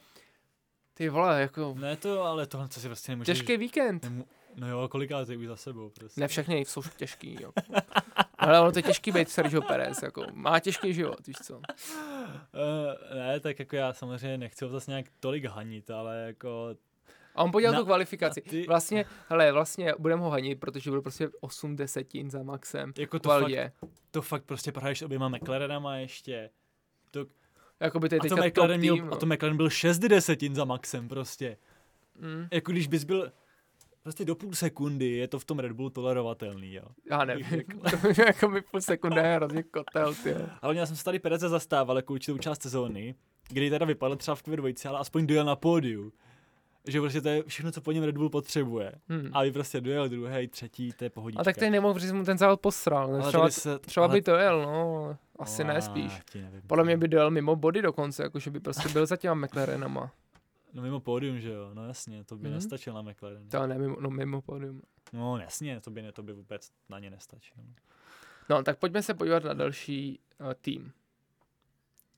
[1.00, 1.76] ty vole, jako...
[1.80, 3.38] Ne to, ale tohle co si prostě nemůžeš...
[3.38, 4.04] Těžký víkend.
[4.04, 4.26] Nemu...
[4.56, 6.22] No jo, koliká už za sebou prostě.
[6.22, 7.52] Ne všechny jsou těžký, jo.
[8.38, 11.58] ale ono to je těžký být Sergio Perez, jako má těžký život, víš co.
[11.58, 11.62] Uh,
[13.16, 16.76] ne, tak jako já samozřejmě nechci ho zase nějak tolik hanit, ale jako
[17.36, 18.42] a on podělal tu kvalifikaci.
[18.42, 18.66] Ty...
[18.68, 22.94] Vlastně, hele, vlastně budeme ho hanit, protože byl prostě 8 desetin za maxem.
[22.98, 23.74] Jako to fakt,
[24.12, 26.50] to fakt prostě prohraješ oběma McLarenama ještě.
[27.12, 27.26] To,
[27.80, 29.14] Jakoby to je A to, teďka top McLaren tým, měl, no.
[29.14, 31.58] a to McLaren byl 6 desetin za Maxem prostě.
[32.20, 33.32] Mm, Jako když bys byl
[34.04, 36.84] prostě do půl sekundy, je to v tom Red Bullu tolerovatelný, jo.
[37.12, 40.36] já nevím, Jako- to jako by půl sekundy je hrozně kotel, ty.
[40.62, 43.16] Ale já jsem se tady Pereze zastával jako určitou část sezóny,
[43.50, 46.14] kdy teda vypadl třeba v Q2, ale aspoň dojel na pódiu.
[46.88, 48.92] Že prostě to je všechno, co po něm Red Bull potřebuje.
[49.10, 49.30] Hmm.
[49.34, 51.42] A vy prostě dojel druhý, třetí, to je pohodička.
[51.42, 53.16] A tak teď nemohl, protože mu ten závod posral.
[53.16, 55.18] ale třeba se, třeba ale- by to jel, no.
[55.40, 56.14] Asi No, ne spíš.
[56.36, 60.12] nevím, Podle mě by dojel mimo body dokonce, jakože by prostě byl za těma McLarenama.
[60.74, 62.54] No mimo pódium, že jo, no jasně, to by Mhm.
[62.54, 63.50] nestačilo na McLaren.
[63.50, 64.82] To ne, mimo, no mimo podium.
[65.14, 67.64] No jasně, to by, ne, to by vůbec na ně nestačilo.
[68.50, 70.92] No, tak pojďme se podívat na další uh, tým.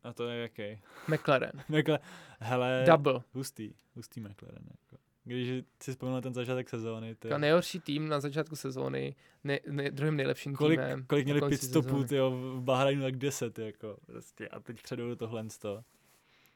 [0.04, 0.82] A to je jaký?
[1.08, 1.52] McLaren.
[1.70, 2.06] McLaren,
[2.40, 3.22] hele, Double.
[3.34, 4.64] hustý, hustý McLaren.
[4.70, 5.04] Jako.
[5.24, 9.60] Když si vzpomínal na ten začátek sezóny, to To nejhorší tým na začátku sezóny, ne,
[9.68, 11.06] ne, druhým nejlepším kolik, týmem.
[11.08, 15.50] kolik měli pit stopů, tyjo, v Bahrajnu tak 10, jako, prostě, a teď předou tohle
[15.50, 15.84] z toho.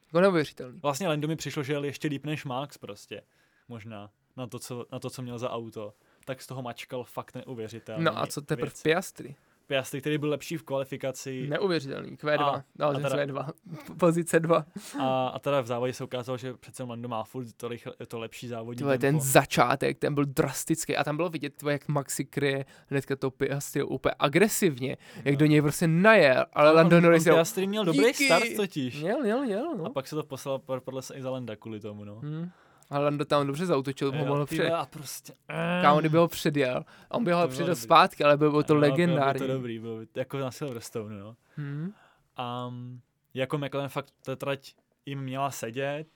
[0.06, 0.80] Jako neuvěřitelný.
[0.82, 3.22] Vlastně Lando mi přišlo, že jel ještě líp než Max prostě,
[3.68, 5.94] možná, na to, co, na to, co měl za auto.
[6.24, 8.72] Tak z toho mačkal fakt neuvěřitelný No a co teprve.
[8.82, 9.36] Piastri?
[9.66, 12.16] Piastri, který byl lepší v kvalifikaci Neuvěřitelný.
[12.16, 12.44] Q2.
[12.44, 13.50] A- no, a teda- Q2.
[13.98, 14.66] Pozice 2.
[15.00, 18.18] a, a teda v závodě se ukázalo, že přece Lando má furt to, rychle, to
[18.18, 22.24] lepší závodní Tyhle, ten začátek, ten byl drastický a tam bylo vidět, tvoje, jak Maxi
[22.24, 25.38] kryje hnedka to Piastri úplně agresivně, jak No.
[25.38, 28.24] do něj prostě najel, ale On- Lando Norris Piastri měl dobrý Díky.
[28.26, 29.00] start totiž.
[29.02, 29.90] měl, měl, měl, A no.
[29.90, 32.14] pak se to poslal pod- podle se i za Landa kvůli tomu, no.
[32.16, 32.50] Hmm.
[32.90, 35.32] A Lando tam dobře zautočil, Jo, mohl před, a prostě...
[35.82, 36.84] kámo, kdyby ho předjel.
[37.08, 39.38] On by ho předjel zpátky, ale bylo to Ano, Bylo by legendární.
[39.40, 41.36] to dobrý, bylo by to jako na Silverstone, no.
[41.56, 41.92] Hmm.
[42.36, 43.00] A um,
[43.34, 44.74] jako McLaren fakt ta trať
[45.06, 46.08] jim měla sedět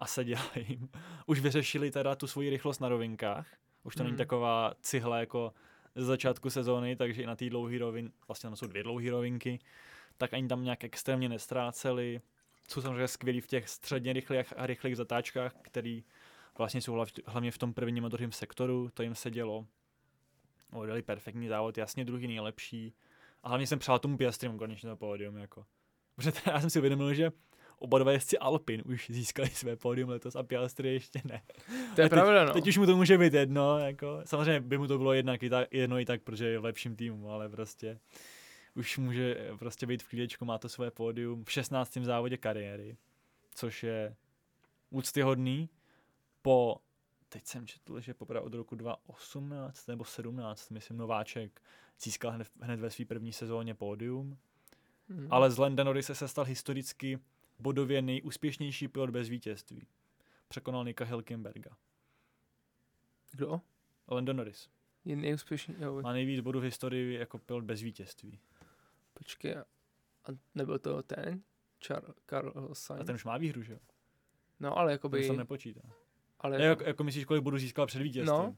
[0.00, 0.88] a seděla jim.
[1.26, 3.46] Už vyřešili teda tu svoji rychlost na rovinkách.
[3.84, 4.18] Už to není Hmm.
[4.18, 5.52] taková cihle jako
[5.94, 9.58] ze začátku sezóny, takže i na té dlouhé rovin, vlastně tam jsou dvě dlouhé rovinky,
[10.16, 12.20] tak ani tam nějak extrémně nestráceli.
[12.68, 16.04] Jsou samozřejmě skvělí v těch středně rychlých a rychlých zatáčkách, který
[16.58, 19.66] vlastně jsou hlav- hlavně v tom prvním a druhém sektoru, to jim se dělo.
[20.72, 22.94] Odjeli perfektní závod, jasně druhý nejlepší.
[23.42, 25.64] A hlavně jsem přál tomu Piastrimu konečně to pódium, jako.
[26.16, 27.30] Protože teda já jsem si uvědomil, že
[27.78, 31.42] oba dva jezdci Alpin už získali své pódium letos a Piastri ještě ne.
[31.66, 32.52] To je A teď, pravda, no.
[32.52, 34.20] Teď už mu to může být jedno, jako.
[34.24, 36.96] Samozřejmě by mu to bylo jednak i tak, jedno i tak, protože je v lepším
[36.96, 37.98] týmu, ale prostě
[38.78, 41.96] už může eh, prostě být v klídečku, má to své pódium v 16.
[41.96, 42.96] závodě kariéry,
[43.54, 44.16] což je
[44.90, 45.68] úctyhodný
[46.42, 46.80] po,
[47.28, 51.62] teď jsem četl, že poprvé od roku 2018 nebo 17, myslím, nováček
[52.00, 54.38] získal hned, hned ve své první sezóně pódium,
[55.10, 55.28] Hmm.
[55.30, 57.18] ale z Landa Norrise se stal historicky
[57.58, 59.86] bodově nejúspěšnější pilot bez vítězství.
[60.48, 61.70] Překonal Nika Hilkenberga.
[63.30, 63.60] Kdo?
[64.08, 64.68] Lando Norris.
[65.04, 68.38] Je nejúspěšný, jo, Má nejvíc bodů v historii jako pilot bez vítězství.
[69.18, 69.56] Počkej.
[69.58, 69.64] A
[70.54, 71.42] nebyl to ten?
[71.82, 73.06] Char- Carlos A Sainz?
[73.06, 73.78] ten už má výhru, že jo?
[74.60, 75.24] No, ale To jakoby...
[75.26, 75.80] se nepočítá.
[76.40, 78.36] ale Jak, jako myslíš, kolik bodů získal před vítězstvím?
[78.38, 78.56] No.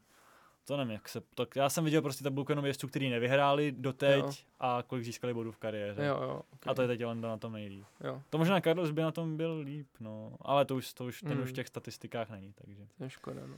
[0.65, 1.21] To nevím, jak se...
[1.35, 4.33] Tak já jsem viděl prostě tabulku jenom jezdců, který nevyhráli doteď Jo.
[4.61, 6.05] a kolik získali bodů v kariéře.
[6.05, 6.43] Jo, jo.
[6.55, 6.71] Okay.
[6.71, 7.85] A to je teď Lando na tom nejlíp.
[8.05, 10.37] Jo, To možná Carlos by na tom byl líp, no.
[10.41, 11.43] Ale to už, to už, ten Mm.
[11.45, 12.87] už v těch statistikách není, takže.
[12.99, 13.55] to je škoda, no.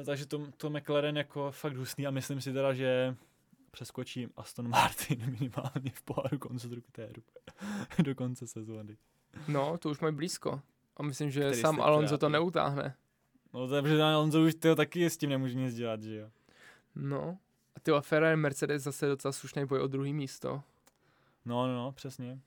[0.00, 3.16] Eh, Takže to, to McLaren jako fakt husný a myslím si teda, že
[3.74, 7.22] přeskočím Aston Martin minimálně v poháru konstruktérů
[8.02, 8.96] do konce sezóny.
[9.48, 10.60] No, to už mají blízko.
[10.96, 12.96] A myslím, že Který sám Alonso to neutáhne.
[13.54, 16.16] No to je, protože ten Alonso už tyho taky s tím nemůže nic dělat, že
[16.16, 16.30] jo.
[16.94, 17.38] No.
[17.76, 20.62] A ty Ferrari Mercedes zase docela slušný boj o druhý místo.
[21.44, 22.40] No, no, no, přesně.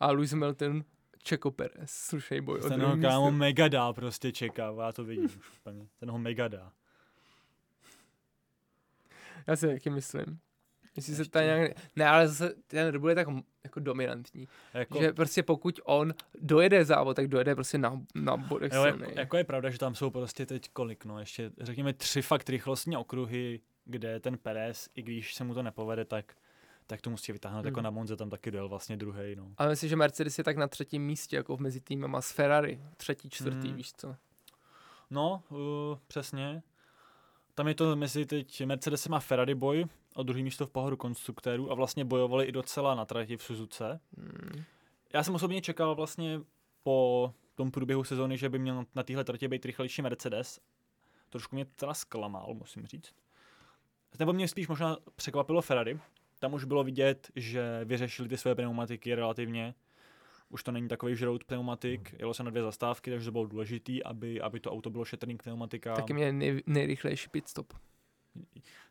[0.00, 0.84] A Lewis Hamilton,
[1.28, 3.38] Checo Perez, slušný boj o Ten druhý ho kámo místo.
[3.38, 5.88] mega dá prostě čeká, já to vidím už úplně.
[6.00, 6.72] Ten ho mega dá.
[9.46, 10.38] Já si taky myslím.
[10.96, 11.30] Jestli se Ještě.
[11.30, 11.72] tady nějak...
[11.96, 13.28] Ne, ale zase ten Red Bull je tak
[13.64, 14.48] jako dominantní.
[14.74, 19.04] Jako, Že prostě pokud on dojede závod, tak dojede prostě na, na bodech jo, jako,
[19.14, 22.96] jako, je pravda, že tam jsou prostě teď kolik, no, ještě řekněme tři fakt rychlostní
[22.96, 26.34] okruhy, kde ten Perez, i když se mu to nepovede, tak,
[26.86, 27.84] tak to musí vytáhnout, jako Hmm.
[27.84, 29.52] na Monze tam taky dojel vlastně druhý, no.
[29.58, 32.80] Ale myslím, že Mercedes je tak na třetím místě, jako mezi týmem a s Ferrari.
[32.96, 33.76] Třetí, čtvrtý, Hmm.
[33.76, 34.16] víš co.
[35.10, 35.58] No, uh,
[36.06, 36.62] přesně.
[37.54, 41.72] Tam je to mezi teď Mercedesem a Ferrari boj o druhý místo v pohodu konstruktérů
[41.72, 44.00] a vlastně bojovali i docela na trati v Suzuce.
[44.16, 44.64] Hmm.
[45.14, 46.40] Já jsem osobně čekal vlastně
[46.82, 50.60] po tom průběhu sezóny, že by měl na téhle tratě být rychlejší Mercedes.
[51.30, 53.14] Trošku mě teda zklamal, musím říct.
[54.18, 56.00] Nebo mě spíš možná překvapilo Ferrari.
[56.38, 59.74] Tam už bylo vidět, že vyřešili ty své pneumatiky relativně.
[60.52, 64.04] Už to není takový žrout pneumatik, jelo se na dvě zastávky, takže to bylo důležitý,
[64.04, 65.96] aby, aby to auto bylo šetrný k pneumatikám.
[65.96, 67.72] Taky mě nej, nejrychlejší pit stop.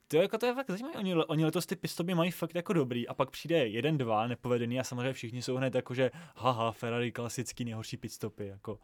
[0.08, 3.08] Ty jako to je fakt zajímavé, oni, oni letos ty pistopy mají fakt jako dobrý
[3.08, 7.12] a pak přijde jeden, dva nepovedený a samozřejmě všichni jsou hned jako, že haha, Ferrari
[7.12, 8.80] klasický nejhorší pitstopy, jako.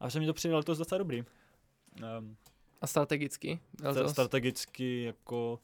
[0.00, 1.24] A že mi to přijde letos docela dobrý.
[2.18, 2.36] Um,
[2.80, 3.60] A strategicky?
[3.82, 4.12] letos?
[4.12, 5.60] strategicky jako,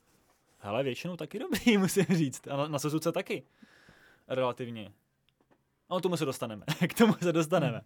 [0.59, 2.48] hele, většinou taky dobrý, musím říct.
[2.48, 3.42] A na, na Suzuce taky.
[4.29, 4.92] Relativně.
[5.94, 6.64] No, tomu se dostaneme.
[6.88, 7.80] k tomu se dostaneme.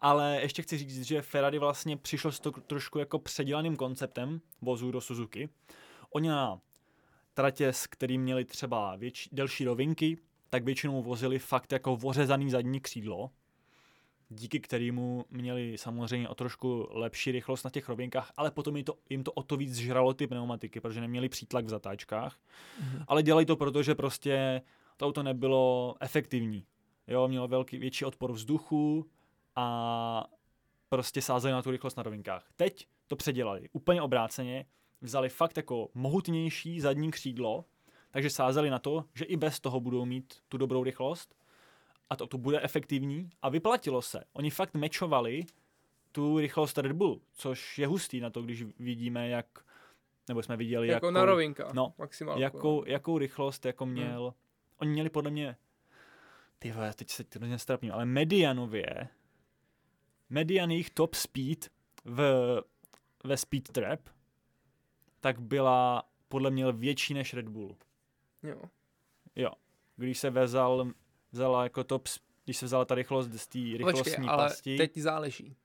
[0.00, 4.90] Ale ještě chci říct, že Ferrari vlastně přišlo s to trošku jako předělaným konceptem vozů
[4.90, 5.48] do Suzuki.
[6.10, 6.60] Oni na
[7.34, 10.18] tratě, s kterým měli třeba větší, delší rovinky,
[10.50, 13.30] tak většinou vozili fakt jako vořezaný zadní křídlo,
[14.28, 18.94] díky kterému měli samozřejmě o trošku lepší rychlost na těch rovinkách, ale potom jim to,
[19.10, 22.38] jim to o to víc žralo ty pneumatiky, protože neměli přítlak v zatáčkách.
[22.80, 23.04] Mhm.
[23.08, 24.62] Ale dělají to proto, že prostě
[24.96, 26.64] to auto nebylo efektivní.
[27.08, 29.06] Jo, mělo velký, větší odpor vzduchu
[29.56, 30.26] a
[30.88, 32.46] prostě sázeli na tu rychlost na rovinkách.
[32.56, 34.66] Teď to předělali úplně obráceně,
[35.00, 37.64] vzali fakt jako mohutnější zadní křídlo,
[38.10, 41.34] takže sázeli na to, že i bez toho budou mít tu dobrou rychlost
[42.10, 44.24] a to, to bude efektivní a vyplatilo se.
[44.32, 45.44] Oni fakt mečovali
[46.12, 49.46] tu rychlost Red Bull, což je hustý na to, když vidíme, jak,
[50.28, 51.72] nebo jsme viděli, Jako jakou, na rovinkách.
[51.72, 52.40] no, maximálku.
[52.40, 54.22] jakou, jakou rychlost jako měl.
[54.22, 54.32] Hmm.
[54.80, 55.56] Oni měli podle mě,
[56.58, 59.08] ty vole, teď se hrozně strapním, ale medianově,
[60.30, 61.70] median jejich top speed
[62.04, 62.20] v,
[63.24, 64.00] ve speed trap,
[65.20, 67.76] tak byla podle mě větší než Red Bull.
[68.42, 68.62] Jo.
[69.36, 69.50] Jo.
[69.96, 70.92] Když se vezal,
[71.32, 72.08] vzala jako top,
[72.44, 74.76] když se vzala ta rychlost z té rychlostní Počkej, ale pasti.
[74.76, 75.56] teď záleží.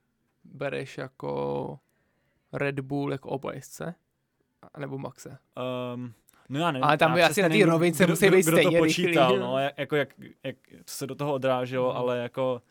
[0.44, 1.80] Bereš jako
[2.52, 3.94] Red Bull jako obojezce?
[4.78, 5.38] Nebo Maxe?
[5.94, 6.14] Um,
[6.48, 6.84] no já nevím.
[6.84, 9.46] Ale tam já by asi na té rovince musí být kdo to stejně počítal, rychlý.
[9.46, 10.08] no, jak, jako jak,
[10.44, 11.96] jak, co se do toho odráželo, Mhm.
[11.96, 12.62] ale jako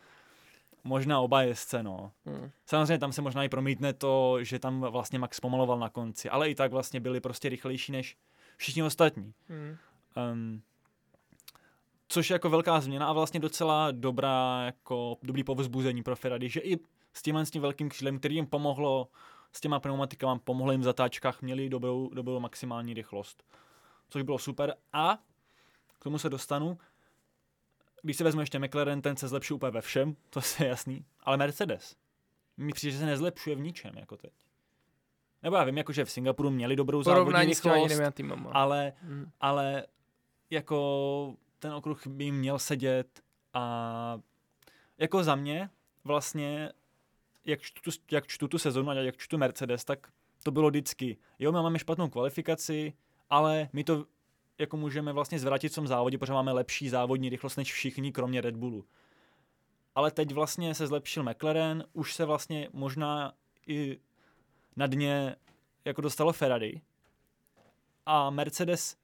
[0.83, 2.11] možná oba jezdce, no.
[2.25, 2.51] Hmm.
[2.65, 6.49] Samozřejmě tam se možná i promítne to, že tam vlastně Max pomaloval na konci, ale
[6.49, 8.17] i tak vlastně byli prostě rychlejší než
[8.57, 9.33] všichni ostatní.
[9.49, 9.77] Hmm.
[10.33, 10.61] Um,
[12.07, 16.59] což je jako velká změna a vlastně docela dobrá, jako dobrý povzbuzení pro Ferrari, že
[16.59, 16.77] i
[17.13, 19.07] s tímhle s tím velkým křídlem, který jim pomohlo,
[19.53, 23.43] s těma pneumatikama, pomohlo jim v zatáčkách, měli dobrou, dobrou maximální rychlost.
[24.13, 25.17] Což bylo super a
[25.99, 26.77] k tomu se dostanu.
[28.01, 31.37] Když se vezme ještě McLaren, ten se zlepšil úplně ve všem, to je jasný, ale
[31.37, 31.95] Mercedes.
[32.57, 34.31] Mi přijde, že se nezlepšuje v ničem, jako teď.
[35.43, 37.33] Nebo já vím, jako, že v Singapuru měli dobrou závodní
[37.71, 37.89] rychlost,
[38.53, 39.31] ale Hmm.
[39.41, 39.85] ale
[40.49, 43.21] jako ten okruh by jim měl sedět
[43.53, 44.19] a
[44.97, 45.69] jako za mě
[46.03, 46.71] vlastně,
[47.45, 50.07] jak čtu, tu- jak čtu tu sezonu a jak čtu Mercedes, tak
[50.43, 51.17] to bylo vždycky.
[51.39, 52.93] Jo, my máme špatnou kvalifikaci,
[53.29, 54.05] ale my to
[54.57, 58.41] jako můžeme vlastně zvrátit v tom závodě, protože máme lepší závodní rychlost než všichni, kromě
[58.41, 58.85] Red Bullu.
[59.95, 63.33] Ale teď vlastně se zlepšil McLaren, už se vlastně možná
[63.67, 63.99] i
[64.75, 65.35] na dně
[65.85, 66.81] jako dostalo Ferrari
[68.05, 68.97] a Mercedes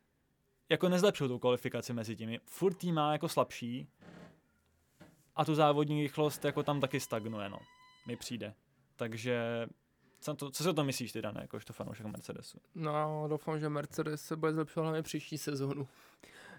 [0.70, 2.40] jako nezlepšil tu kvalifikaci mezi těmi.
[2.46, 3.88] Furt má jako slabší
[5.36, 7.60] a tu závodní rychlost jako tam taky stagnuje, no.
[8.08, 8.54] Mi přijde.
[8.96, 9.68] Takže
[10.20, 12.58] co, to, co si o tom myslíš ty, Dane, jakožto fanoušek Mercedesu?
[12.76, 15.88] No, doufám, že Mercedes se bude zlepšovat hlavně příští sezónu.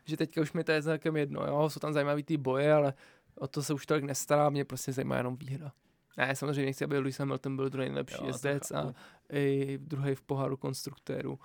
[0.04, 2.94] Že teďka už mi to je celkem jedno, jo, jsou tam zajímavý ty boje, ale
[3.34, 5.72] o to se už tolik nestará, mě prostě zajímá jenom výhra.
[6.16, 8.94] Ne, samozřejmě nechci, aby Lewis Hamilton byl druhý nejlepší Jo, jezdec a
[9.32, 11.38] i druhý v poháru konstruktérů.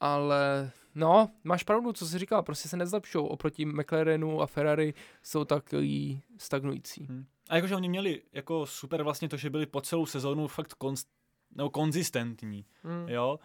[0.00, 3.26] Ale no, máš pravdu, co jsi říkal, prostě se nezlepšou.
[3.26, 7.06] Oproti McLarenu a Ferrari jsou takový stagnující.
[7.10, 7.24] Hm.
[7.48, 11.08] A jakože oni měli jako super vlastně to, že byli po celou sezónu fakt konst,
[11.56, 13.08] nebo konzistentní, Hmm.
[13.08, 13.38] jo,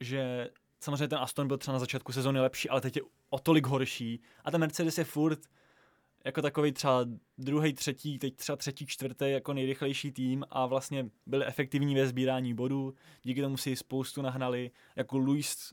[0.00, 0.50] že
[0.80, 4.20] samozřejmě ten Aston byl třeba na začátku sezóny lepší, ale teď je o tolik horší
[4.44, 5.38] a ten Mercedes je furt
[6.24, 7.04] jako takový třeba
[7.38, 12.54] druhý, třetí, teď třeba třetí, čtvrtý jako nejrychlejší tým a vlastně byli efektivní ve sbírání
[12.54, 15.72] bodů, díky tomu si spoustu nahnali, jako Luis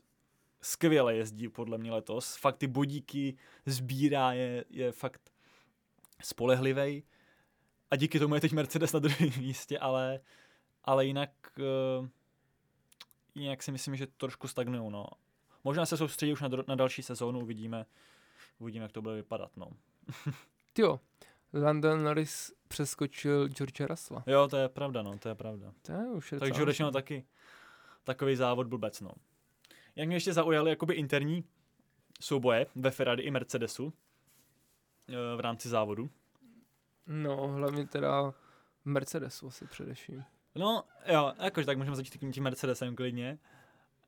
[0.62, 5.32] skvěle jezdí podle mě letos, fakt ty bodíky sbírá, je, je fakt
[6.22, 7.04] spolehlivý
[7.90, 10.20] a díky tomu je teď Mercedes na druhém místě, ale,
[10.84, 11.30] ale jinak
[12.00, 12.08] uh,
[13.34, 15.06] jinak si myslím, že trošku stagnují, no.
[15.64, 17.86] Možná se soustředí už na, na další sezónu, uvidíme,
[18.58, 19.66] uvidíme, jak to bude vypadat, no.
[20.78, 21.00] Jo,
[21.52, 24.24] London Norris přeskočil George Russella.
[24.26, 25.72] Jo, to je pravda, no, to je pravda.
[25.82, 26.94] To je už je Takže odešel hezký.
[26.94, 27.26] taky
[28.04, 29.10] takový závod blbec, no.
[29.96, 31.44] Jak mě ještě zaujaly jakoby interní
[32.20, 33.92] souboje ve Ferrari i Mercedesu
[35.08, 36.10] eh, v rámci závodu.
[37.06, 38.34] No, hlavně teda
[38.84, 40.24] Mercedesu asi především.
[40.54, 43.38] No, jo, jakože tak můžeme začít tím tím Mercedesem klidně.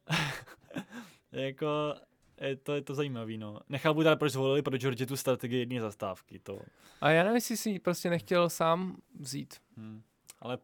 [1.33, 1.95] jako,
[2.41, 3.61] je to, je to zajímavý, no.
[3.69, 6.61] Nechápu teda, proč zvolili pro George tu strategii jedné zastávky, to.
[7.01, 9.55] A já nevím, jestli si ji prostě nechtěl sám vzít.
[9.77, 10.03] Hm.
[10.41, 10.59] Ale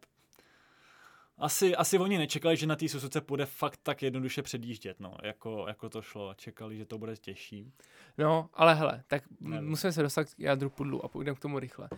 [1.38, 5.64] Asi, asi oni nečekali, že na té Suzuce půjde fakt tak jednoduše předjíždět, no, jako,
[5.68, 6.34] jako to šlo.
[6.34, 7.72] Čekali, že to bude těžší.
[8.18, 9.68] No, ale hele, tak Nevím.
[9.68, 11.88] musíme se dostat k jádru pudlu a půjdeme k tomu rychle.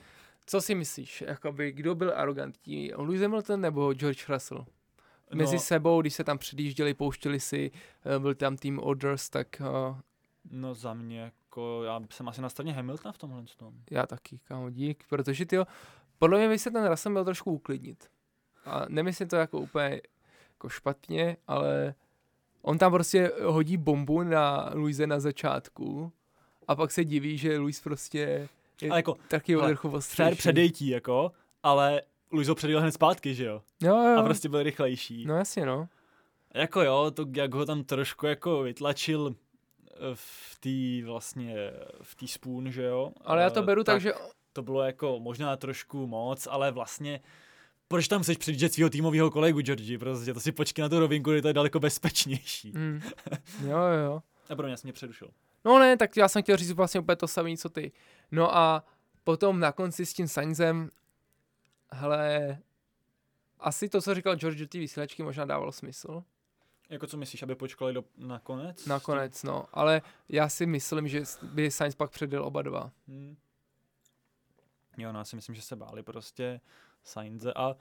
[0.47, 4.67] Co si myslíš, jakoby, kdo byl arrogantní, Lewis Hamilton nebo George Russell?
[5.35, 5.61] Mezi No.
[5.61, 7.71] sebou, když se tam předjížděli, pouštěli si,
[8.05, 9.47] eh, byl tam tým Orders, tak
[9.91, 9.99] uh,
[10.51, 13.75] No za mě, jako, já jsem asi na straně Hamiltona v tomhle tom.
[13.91, 15.57] já taky, kámo, dík, protože ty
[16.19, 18.09] podle mě by se ten Russell měl trošku uklidnit.
[18.65, 20.01] A nemyslím to jako úplně
[20.53, 21.95] jako špatně, ale
[22.63, 26.13] on tam prostě hodí bombu na Luise na začátku
[26.69, 28.49] a pak se diví, že Luis prostě
[28.83, 33.35] je Ale jako, taky hele, odrchu fair předejtí, jako, ale Luis ho předjel hned zpátky,
[33.35, 33.63] že jo?
[33.83, 35.25] Jo, jo, A prostě byl rychlejší.
[35.27, 35.89] no jasně, no.
[36.55, 41.55] Jako jo, to jak ho tam trošku jako vytlačil eh, v té vlastně,
[42.03, 43.13] v té spoon, že jo?
[43.25, 44.13] Ale já to Eh, beru tak, že
[44.53, 47.21] To bylo jako možná trošku moc, ale vlastně
[47.91, 49.99] proč tam chceš předjíždět svého týmového kolegu, Georgi?
[49.99, 52.73] Prostě to si počkej na tu rovinku, kdy to je daleko bezpečnější.
[52.73, 53.01] Mm.
[53.65, 54.23] Jo, jo, jo.
[54.49, 55.31] A pro mě jsem mě předušil.
[55.65, 57.93] No ne, tak já jsem chtěl říct vlastně úplně to samé, co ty.
[58.31, 58.85] No a
[59.25, 60.91] potom na konci s tím Sainzem,
[61.93, 62.59] hele,
[63.61, 66.25] asi to, co říkal George té vysílačky, možná dávalo smysl.
[66.91, 68.87] Jako co myslíš, aby počkali do, nakonec?
[68.87, 69.67] Nakonec, no.
[69.73, 72.91] Ale já si myslím, že by Sainz pak předjel oba dva.
[73.09, 73.37] Hmm.
[74.99, 76.61] Jo, no já si myslím, že se báli prostě
[77.05, 77.77] Sainze a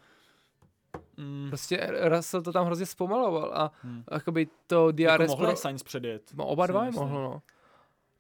[1.18, 4.04] mm, Prostě Russell to tam hrozně zpomaloval a hmm.
[4.12, 5.56] jakoby to jako DRS mohl pro...
[5.56, 6.34] Sainz předjet.
[6.36, 7.42] No, oba dva je mohl, no.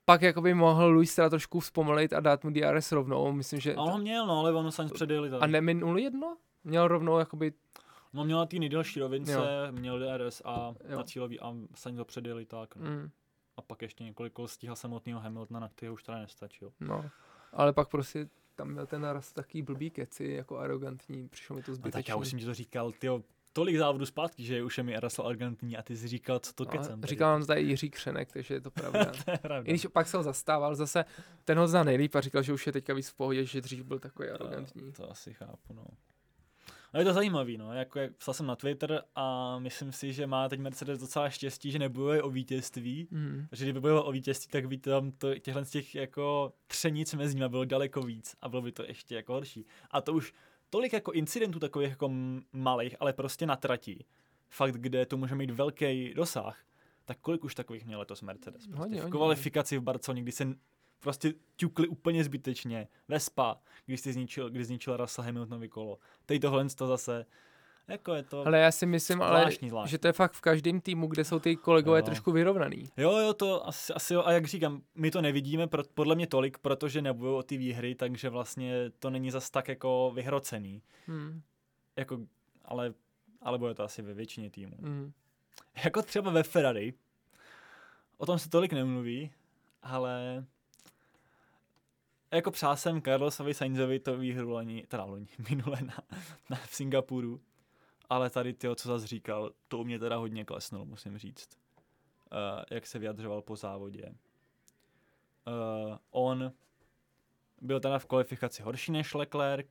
[0.05, 3.75] Pak jakoby mohl Luis teda trošku zpomalit a dát mu DRS rovnou, myslím, že...
[3.75, 5.41] A on měl, no, ale ono Sainz předjeli tak.
[5.43, 6.37] A neminul jedno?
[6.63, 7.53] Měl rovnou jakoby...
[8.13, 9.41] No měl na té nejdelší rovince, Jo.
[9.71, 10.97] měl DRS a Jo.
[10.97, 12.75] na cílový a Sainz ho předjeli tak.
[12.75, 12.89] No.
[12.89, 13.09] Mm,
[13.57, 16.71] A pak ještě několik kol stíhal samotného Hamiltona, na kterého už teda nestačil.
[16.79, 17.09] no.
[17.53, 21.71] Ale pak prostě tam měl ten naraz taký blbý keci, jako arrogantní, přišlo mi to
[21.71, 22.09] A tak zbytečný.
[22.09, 25.27] já už jsem ti to říkal, tyjo, tolik závodů zpátky, že už je mi Russell
[25.27, 27.03] arrogantní a ty jsi říkal, co to No, kecem.
[27.03, 29.05] říkal nám to tady Jiří Křenek, takže je to pravda.
[29.25, 29.67] to je pravda.
[29.69, 31.05] I když pak se ho zastával, zase
[31.45, 33.83] ten ho zná nejlíp a říkal, že už je teďka víc v pohodě, že dřív
[33.83, 34.91] byl takový arrogantní.
[34.91, 35.83] To, to asi chápu, no.
[36.93, 40.27] No je to zajímavý, no, jako jak psal jsem na Twitter a myslím si, že
[40.27, 43.47] má teď Mercedes docela štěstí, že nebojuje o vítězství, Mm.
[43.51, 47.35] že kdyby bojoval o vítězství, tak by tam to, těchhle z těch jako třenic mezi
[47.35, 49.65] nimi bylo daleko víc a bylo by to ještě jako horší.
[49.91, 50.33] A to už
[50.69, 52.11] tolik jako incidentů takových jako
[52.53, 54.05] malých, ale prostě na trati,
[54.49, 56.57] fakt, kde to může mít velký dosah,
[57.05, 58.63] tak kolik už takových měl letos Mercedes?
[58.67, 60.45] Prostě Hodně, v hodně, kvalifikaci v Barceloně, kdy se
[60.99, 62.87] prostě ťukli úplně zbytečně.
[63.07, 65.99] Vespa, když si zničil, kdy zničil Russell Hamiltonovi kolo.
[66.25, 67.25] Teď tohle to zase,
[67.87, 68.47] jako je to...
[68.47, 69.91] Ale já si myslím, ale, Zvláštní, zvláštní.
[69.91, 72.05] že to je fakt v každém týmu, kde jsou ty kolegové Jo.
[72.05, 72.89] trošku vyrovnaný.
[72.97, 74.23] Jo, jo, to asi, asi jo.
[74.25, 77.95] A jak říkám, my to nevidíme, pro, podle mě tolik, protože nebudu o ty výhry,
[77.95, 80.81] takže vlastně to není zas tak jako vyhrocený.
[81.07, 81.41] Hmm.
[81.95, 82.19] Jako,
[82.65, 82.93] ale,
[83.41, 84.77] ale bude to asi ve většině týmů.
[84.81, 85.11] Hmm.
[85.83, 86.93] Jako třeba ve Ferrari,
[88.17, 89.31] o tom se tolik nemluví,
[89.83, 90.45] ale
[92.31, 95.97] jako přál jsem Carlosovi Sainzovi to výhru loni, teda loni, minule na,
[96.49, 97.41] na v Singapuru,
[98.09, 101.49] ale tady ty, co zase říkal, to u mě teda hodně klesnulo, musím říct.
[102.31, 104.05] Uh, jak se vyjadřoval po závodě.
[104.07, 106.51] Uh, on
[107.61, 109.67] byl teda v kvalifikaci horší než Leclerc,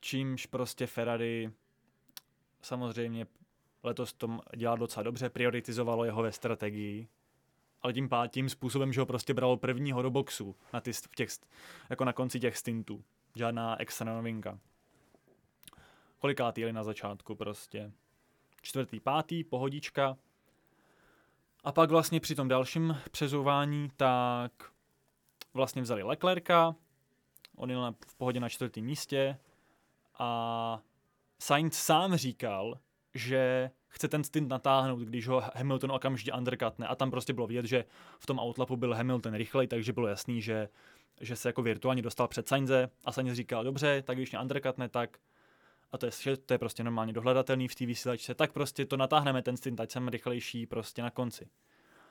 [0.00, 1.52] čímž prostě Ferrari
[2.62, 3.26] samozřejmě
[3.82, 7.08] letos to dělá docela dobře, prioritizovalo jeho ve strategii,
[7.82, 11.14] ale tím, pá, tím způsobem, že ho prostě bralo prvního do boxu na ty, v
[11.16, 11.28] těch,
[11.90, 13.04] jako na konci těch stintů.
[13.34, 14.58] Žádná extra novinka.
[16.18, 17.92] Kolikátý jeli na začátku prostě.
[18.62, 20.16] Čtvrtý, pátý, pohodička.
[21.64, 24.52] A pak vlastně při tom dalším přezouvání, tak
[25.54, 26.74] vlastně vzali Leclerca,
[27.56, 29.38] on jel v pohodě na čtvrtém místě
[30.18, 30.80] a
[31.38, 32.78] Sainz sám říkal,
[33.18, 37.66] že chce ten stint natáhnout, když ho Hamilton okamžitě undercutne a tam prostě bylo vidět,
[37.66, 37.84] že
[38.18, 40.68] v tom outlapu byl Hamilton rychlej, takže bylo jasný, že,
[41.20, 44.88] že se jako virtuálně dostal před Sainze a Sainz říkal, dobře, tak když mě undercutne,
[44.88, 45.18] tak
[45.92, 49.42] a to je, to je prostě normálně dohledatelný v té vysílačce, tak prostě to natáhneme
[49.42, 51.48] ten stint, ať jsem rychlejší prostě na konci.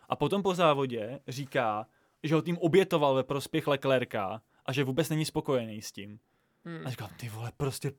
[0.10, 1.88] A potom po závodě říká,
[2.24, 6.20] že ho tým obětoval ve prospěch Leclerca a že vůbec není spokojený s tím.
[6.66, 6.88] Hmm.
[6.88, 7.92] A říkám, ty vole, prostě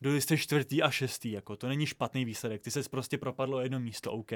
[0.00, 3.60] dojeli jste čtvrtý a šestý, jako to není špatný výsledek, ty se prostě propadlo o
[3.60, 4.32] jedno místo, OK.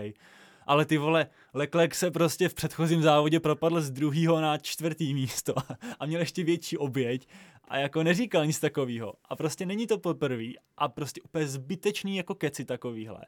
[0.67, 5.55] Ale ty vole, Leclerc se prostě v předchozím závodě propadl z druhého na čtvrtý místo
[5.99, 7.29] a měl ještě větší oběť
[7.65, 9.15] a jako neříkal nic takového.
[9.25, 13.21] A prostě není to poprvé a prostě úplně zbytečný jako keci takovýhle.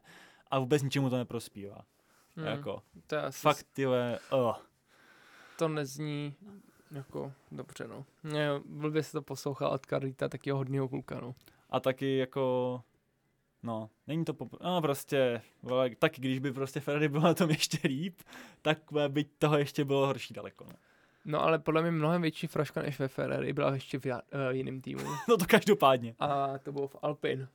[0.51, 1.81] A vůbec ničemu to neprospívá.
[2.37, 2.47] Hmm.
[2.47, 4.55] Jako, To asi fakt, ty vole, oh.
[5.59, 6.35] to nezní
[6.91, 8.05] jako dobře, no.
[8.65, 11.35] Blbě se to poslouchal od Karlíta, takyho hodného kluka, no.
[11.75, 12.81] A taky jako
[13.63, 17.51] No, není to pop- no prostě, vole, tak když by prostě Ferrari bylo na tom
[17.51, 18.21] ještě líp,
[18.63, 20.65] tak by toho ještě bylo horší daleko.
[20.65, 20.73] No,
[21.25, 24.13] No ale podle mě mnohem větší fraška než ve Ferrari byla ještě v uh,
[24.51, 25.03] jiném týmu.
[25.29, 26.15] no to každopádně.
[26.19, 27.49] A to bylo v Alpin.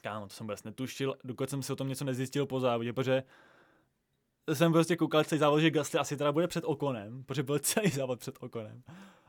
[0.00, 3.22] Kámo, to jsem vůbec netušil, dokud jsem si o tom něco nezjistil po závodě, protože
[4.52, 7.90] jsem prostě koukal celý závod, že Gasly asi teda bude před Okonem, protože byl celý
[7.90, 8.82] závod před Okonem.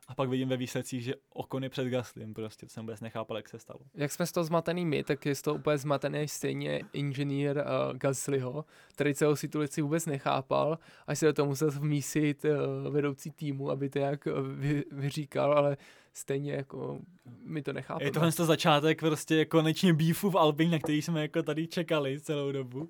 [0.10, 3.38] A pak vidím ve výsledcích, že Okon je před Gaslym, prostě to jsem vůbec nechápal,
[3.38, 3.80] jak se stalo.
[3.96, 7.98] Jak jsme z toho zmatený my, tak je z toho úplně zmatený stejně inženýr uh,
[7.98, 13.70] Gaslyho, který celou situaci vůbec nechápal, až se do toho musel vmísit uh, vedoucí týmu,
[13.70, 15.78] aby to jak uh, vy, vyříkal, ale
[16.14, 17.00] stejně jako
[17.44, 18.08] my to nechápeme.
[18.08, 22.20] Je tohle to začátek prostě konečně beefu v Alpine, na který jsme jako tady čekali
[22.20, 22.90] celou dobu.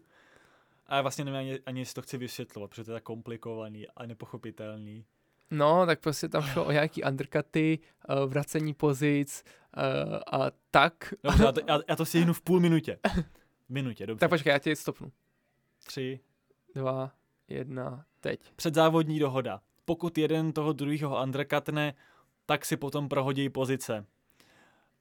[0.88, 3.88] A já vlastně nevím ani, ani jestli to chci vysvětlovat, protože to je tak komplikovaný
[3.88, 5.06] a nepochopitelný.
[5.52, 7.80] No, tak prostě tam šlo o nějaký undercuty,
[8.10, 9.44] uh, vracení pozic
[9.78, 11.14] uh, a tak.
[11.24, 13.00] Dobře, já to, já, já to stihnu v půl minutě.
[13.70, 14.20] Minutě, dobře.
[14.20, 15.12] Tak počkej, já tě stopnu.
[15.86, 16.20] Tři.
[16.76, 17.12] Dva,
[17.48, 18.40] jedna, teď.
[18.56, 19.62] Předzávodní dohoda.
[19.86, 21.94] Pokud jeden toho druhého undercutne,
[22.46, 24.06] tak si potom prohodí pozice.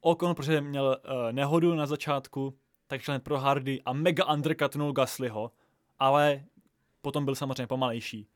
[0.01, 5.53] Okon, protože měl uh, nehodu na začátku, tak šel pro Hardy a mega undercutnul Gaslyho,
[5.99, 6.45] ale
[7.01, 8.29] potom byl samozřejmě pomalejší.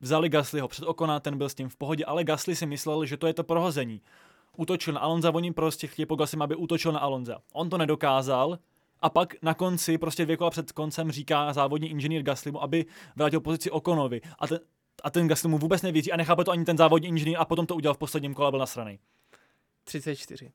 [0.00, 3.16] Vzali Gaslyho před Okona, ten byl s tím v pohodě, ale Gasly si myslel, že
[3.16, 4.02] to je to prohození.
[4.56, 7.38] Útočil na Alonza, oni prostě chtěli po Gaslym, aby útočil na Alonza.
[7.52, 8.58] On to nedokázal
[9.00, 12.86] a pak na konci, prostě dvě kola před koncem říká závodní inženýr Gaslymu, aby
[13.16, 14.20] vrátil pozici Okonovi.
[14.38, 14.60] A ten,
[15.02, 17.66] a ten Gasly mu vůbec nevěří a nechápe to ani ten závodní inženýr a potom
[17.66, 18.98] to udělal v posledním kole a byl nasraný.
[19.84, 20.52] 34.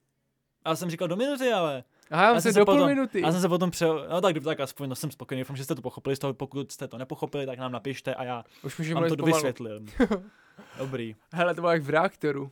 [0.64, 1.84] A já jsem říkal do minuty, ale.
[2.12, 3.22] Aha, já jsem se do půl potom- minuty.
[3.22, 3.86] Já jsem se potom pře...
[4.10, 6.72] No tak, tak aspoň no, jsem spokojený, doufám, že jste to pochopili, z toho, pokud
[6.72, 9.36] jste to nepochopili, tak nám napište a já Už vám to pomalu.
[9.36, 9.88] vysvětlím.
[10.78, 11.16] Dobrý.
[11.34, 12.52] Hele, to bylo jak v reaktoru.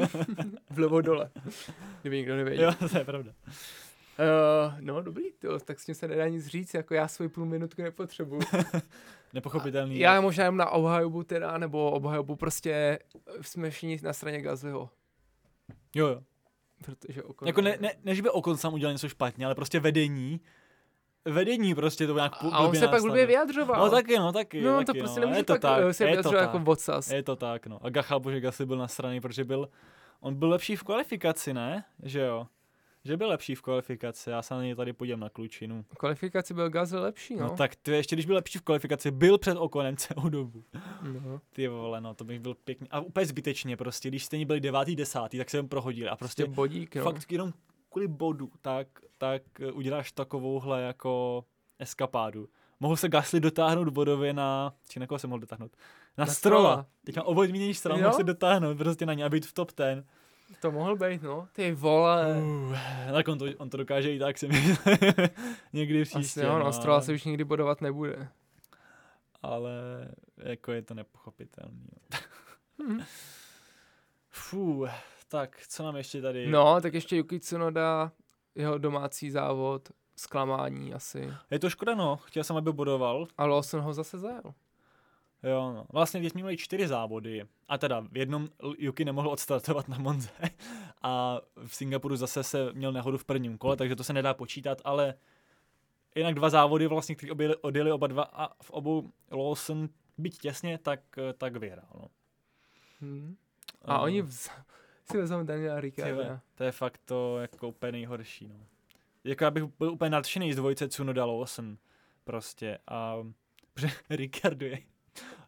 [0.70, 1.30] Vlevo dole.
[2.00, 2.74] Kdyby nikdo nevěděl.
[2.80, 3.32] Jo, to je pravda.
[4.18, 7.44] Uh, no, dobrý, to, tak s tím se nedá nic říct, jako já svůj půl
[7.46, 8.40] minutku nepotřebuju.
[9.32, 9.98] Nepochopitelný.
[9.98, 12.98] já možná jenom na obhajobu teda, nebo obhajobu prostě
[13.40, 14.90] jsme všichni na straně Gazliho.
[15.94, 16.20] Jo, jo.
[16.84, 17.46] Protože oko...
[17.46, 20.40] Jako ne, ne, ne, že by Okon sám udělal něco špatně, ale prostě vedení,
[21.24, 23.84] vedení prostě to nějak A on se pak blbě vyjadřoval.
[23.84, 24.62] No taky, no taky.
[24.62, 25.26] No, taky, to prostě no.
[25.26, 26.66] nemůže je to pak tak, eh, se je to vyjadřovat jako tak.
[26.66, 27.10] vocas.
[27.10, 27.78] Je to tak, no.
[27.82, 29.68] A chápu, že Gasly byl na straně, protože byl,
[30.20, 31.84] on byl lepší v kvalifikaci, ne?
[32.02, 32.46] Že jo.
[33.04, 35.84] Že byl lepší v kvalifikaci, já se na něj tady podívám na klučinu.
[35.92, 37.46] V kvalifikaci byl Gazli lepší, no.
[37.46, 40.64] No, tak ty ještě když byl lepší v kvalifikaci, byl před Okonem celou dobu.
[41.24, 41.40] no.
[41.52, 42.88] Ty vole, no, to bych byl pěkný.
[42.90, 46.08] A úplně zbytečně prostě, když stejně byli devátý, desátý, tak se jim prohodili.
[46.08, 47.02] A Prostě prostě bodík, no.
[47.04, 47.52] fakt jenom
[47.90, 48.88] kvůli bodu, tak,
[49.18, 51.44] tak eh, uděláš takovouhle jako
[51.78, 52.48] eskapádu.
[52.80, 55.72] Mohl se Gasly dotáhnout bodově na, či na koho se mohl dotáhnout?
[56.18, 56.70] Na, Na Strolla.
[56.72, 56.86] Strola.
[57.04, 58.04] Teď má oboj zmíněný Stroll, Jo?
[58.04, 60.04] mohl se dotáhnout prostě na ně a být v top ten.
[60.60, 61.48] To mohl být, no.
[61.52, 62.36] Ty vole.
[62.42, 62.76] Uh,
[63.12, 64.76] tak on to, on to dokáže i tak, si myslím.
[65.72, 66.40] Někdy příště.
[66.40, 68.28] Asi jo, no, Strolla se už nikdy bodovat nebude.
[69.42, 69.72] Ale
[70.36, 71.88] jako je to nepochopitelný.
[72.78, 73.04] Mhm.
[74.30, 74.86] Fů,
[75.28, 76.46] tak co nám ještě tady?
[76.46, 78.12] No, tak ještě Yuki Tsunoda,
[78.54, 81.32] jeho domácí závod, zklamání asi.
[81.50, 82.16] Je to škoda, no.
[82.16, 83.26] Chtěl jsem, aby bodoval.
[83.38, 84.54] A Lawson ho zase zajel.
[85.42, 85.86] Jo, no.
[85.92, 90.30] Vlastně jsme měli čtyři závody, a teda v jednom Yuki nemohl odstartovat na Monze
[91.02, 94.82] a v Singapuru zase se měl nehodu v prvním kole, takže to se nedá počítat,
[94.84, 95.14] ale
[96.14, 100.78] jinak dva závody vlastně, které objeli, odjeli oba dva a v obou Lawson byť těsně,
[100.78, 101.00] tak,
[101.38, 101.88] tak vyhrál.
[101.94, 102.08] No.
[103.00, 103.36] Hmm.
[103.84, 104.50] A Eh, oni vz...
[105.10, 106.40] si vezmou Daniela Ricciarda.
[106.54, 108.66] To je fakt to jako úplně nejhorší, no.
[109.24, 111.78] Jako já bych byl úplně nadšený z dvojice Tsunoda Lawson
[112.24, 113.16] prostě a
[114.10, 114.78] Ricardo je,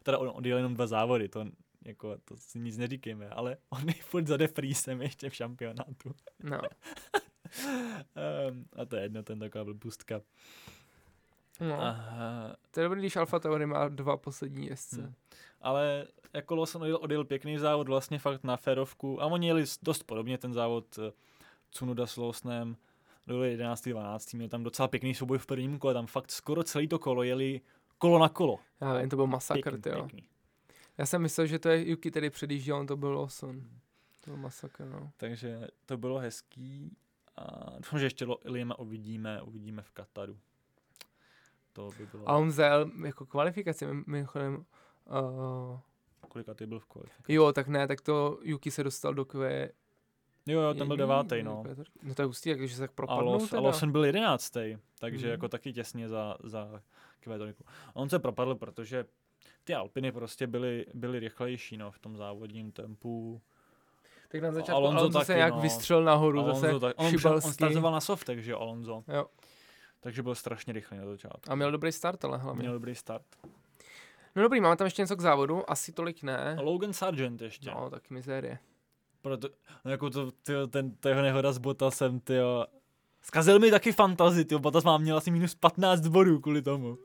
[0.03, 1.45] teda on odjel jenom dva závody, to
[1.85, 6.15] jako to si nic neříkejme, ale on je furt za Defriesem ještě v šampionátu.
[6.43, 6.59] No.
[8.49, 10.21] um, a to je jedno, ten taková blbůstka.
[11.59, 11.81] no.
[11.81, 15.01] Aha, To je dobrý, když Alfa Tauri má dva poslední jezdce.
[15.01, 15.13] Hmm.
[15.61, 20.03] ale jako Lawson odjel, odjel pěkný závod vlastně fakt na férovku a oni jeli dost
[20.03, 21.11] podobně ten závod eh,
[21.69, 22.77] Tsunoda s Lawsonem,
[23.27, 23.89] byli 11.
[23.89, 24.33] 12.
[24.33, 27.61] měli tam docela pěkný souboj v prvním kole, tam fakt skoro celý to kolo jeli
[28.01, 28.59] kolo na kolo.
[28.81, 29.95] Já vím, to byl masakr, Pěkný, tyjo.
[30.03, 30.23] pěkný.
[30.97, 33.61] Já jsem myslel, že to je Yuki, který předjížděl, on to byl Lawson.
[34.21, 35.11] To byl masakr, no.
[35.17, 36.97] Takže to bylo hezký
[37.37, 40.37] a doufám, že ještě Liama uvidíme, uvidíme v Kataru.
[41.73, 44.55] To by bylo, A on zajel jako kvalifikaci, mim- mimochodem.
[44.55, 45.79] Uh,
[46.29, 47.33] kolika ty byl v kvalifikaci.
[47.33, 49.69] jo, tak ne, tak to Yuki se dostal do kve...
[50.45, 51.63] Jo, jo, ten byl devátý, no.
[52.03, 53.61] No to je hustý, takže se tak propadnul a teda.
[53.61, 55.31] Lawson byl jedenáctý, takže Mhm.
[55.31, 56.81] jako taky těsně za, za
[57.21, 57.63] Kvetoniku.
[57.93, 59.05] On se propadl, protože
[59.63, 63.41] ty Alpiny prostě byly, byly rychlejší no, v tom závodním tempu.
[64.29, 65.61] Tak na začátku Alonso Alonso, se taky, nějak no.
[65.61, 67.47] vystřel nahoru, zase Alonso tak, on, šibalský.
[67.47, 69.03] on startoval na softech, že Alonso.
[69.07, 69.25] Jo.
[69.99, 71.51] takže byl strašně rychlý na začátku.
[71.51, 72.59] A měl dobrý start, ale hlavně.
[72.59, 73.25] Měl dobrý start.
[74.35, 76.55] No dobrý, máme tam ještě něco k závodu, asi tolik ne.
[76.59, 77.71] A Logan Sargent ještě.
[77.71, 78.59] No, taky mizérie.
[79.21, 79.49] Proto,
[79.85, 82.65] no jako to, tyjo, ten, to jeho nehoda s Bottasem, tyjo.
[83.21, 84.59] Zkazil mi taky fantazy, tyjo.
[84.59, 86.97] Bottas má měl asi minus 15 bodů kvůli tomu.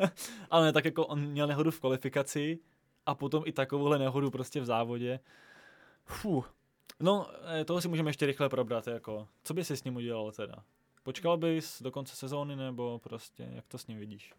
[0.50, 2.58] Ale ne, tak jako on měl nehodu v kvalifikaci
[3.06, 5.20] a potom i takovouhle nehodu prostě v závodě.
[6.04, 6.54] Fuh.
[7.00, 7.26] No,
[7.60, 9.28] eh, toho si můžeme ještě rychle probrat, jako.
[9.44, 10.54] Co by si s ním udělal teda?
[11.02, 14.34] Počkal bys do konce sezóny, nebo prostě, jak to s ním vidíš?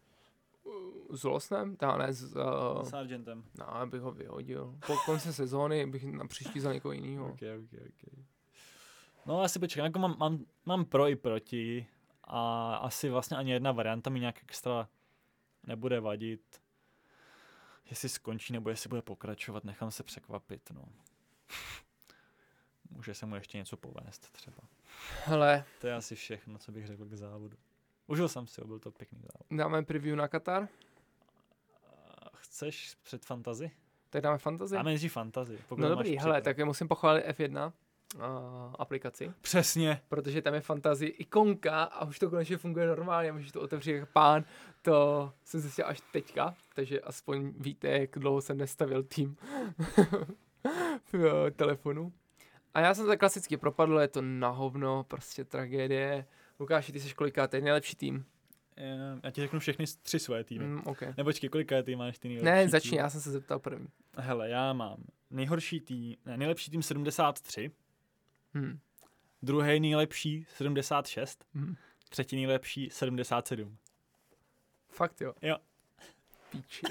[1.10, 1.76] S Losnem?
[1.82, 3.44] No, ne, s, uh, S Sargentem.
[3.58, 4.74] no, bych ho vyhodil.
[4.86, 7.32] Po konci sezóny bych na příští za někoho jiného.
[7.32, 8.24] Okay, okay, okay.
[9.26, 11.86] No asi počkám, jako mám, mám, mám pro i proti
[12.24, 14.88] a asi vlastně ani jedna varianta mi nějak extra
[15.66, 16.60] nebude vadit.
[17.90, 20.84] Jestli skončí nebo jestli bude pokračovat, nechám se překvapit, no.
[22.90, 24.62] Může se mu ještě něco povést třeba.
[25.24, 27.56] Hele, To je asi všechno, co bych řekl k závodu.
[28.06, 29.46] Užil jsem si ho, byl to pěkný závod.
[29.58, 30.68] dáme preview na Katar?
[32.08, 33.70] A Chceš před fantazy?
[34.10, 34.74] Tak dáme fantasy?
[34.74, 35.58] Dáme nejdřív fantazy.
[35.76, 37.72] No dobrý, hele, tak já musím pochválit F1
[38.16, 38.22] uh,
[38.78, 40.00] aplikaci, Přesně.
[40.08, 44.08] protože tam je fantasy ikonka a už to konečně funguje normálně, můžeš to otevřít jak
[44.12, 44.44] pán,
[44.82, 49.36] to jsem zjistil až teďka, takže aspoň víte, jak dlouho jsem nestavil tým
[51.12, 51.14] v
[51.46, 52.12] eh, telefonu.
[52.74, 56.26] A já jsem to klasicky propadl, je to na hovno, prostě tragédie.
[56.60, 58.24] Lukáši, ty jsi kolikátý, nejlepší tým?
[58.76, 60.64] Eh, Já ti řeknu všechny tři svoje týmy.
[60.64, 61.14] Mm, okay.
[61.16, 62.70] Nebo počkej, kolika ty máš ty nejlepší Ne, tým?
[62.70, 63.86] začni, já jsem se zeptal první.
[64.16, 64.96] Hele, já mám
[65.30, 67.70] nejhorší tým, ne, nejlepší tým 73,
[68.54, 68.78] Hm.
[69.42, 71.74] druhý nejlepší 76, Hm.
[72.08, 73.76] třetí nejlepší 77.
[74.88, 75.34] Fakt jo.
[75.42, 75.56] Jo.
[76.50, 76.82] Píči.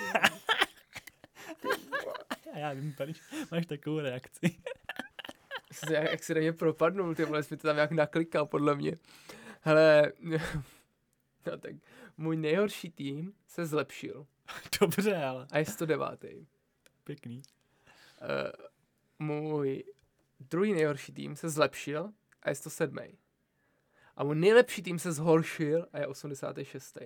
[2.53, 3.13] A já vím, tady
[3.51, 4.57] máš takovou reakci.
[5.91, 8.75] Jak, jak si na mě propadnul, ty vole, jsi mi to tam jak naklikal, podle
[8.75, 8.97] mě.
[9.61, 10.11] Hele,
[11.45, 11.75] no tak
[12.17, 14.27] můj nejhorší tým se zlepšil
[14.81, 16.25] Dobře, ale a je 109.
[17.03, 17.41] pěkný.
[18.21, 18.65] Uh,
[19.19, 19.83] můj
[20.39, 22.13] druhý nejhorší tým se zlepšil
[22.43, 22.97] a je 107.
[24.15, 26.97] A můj nejlepší tým se zhoršil a je 86.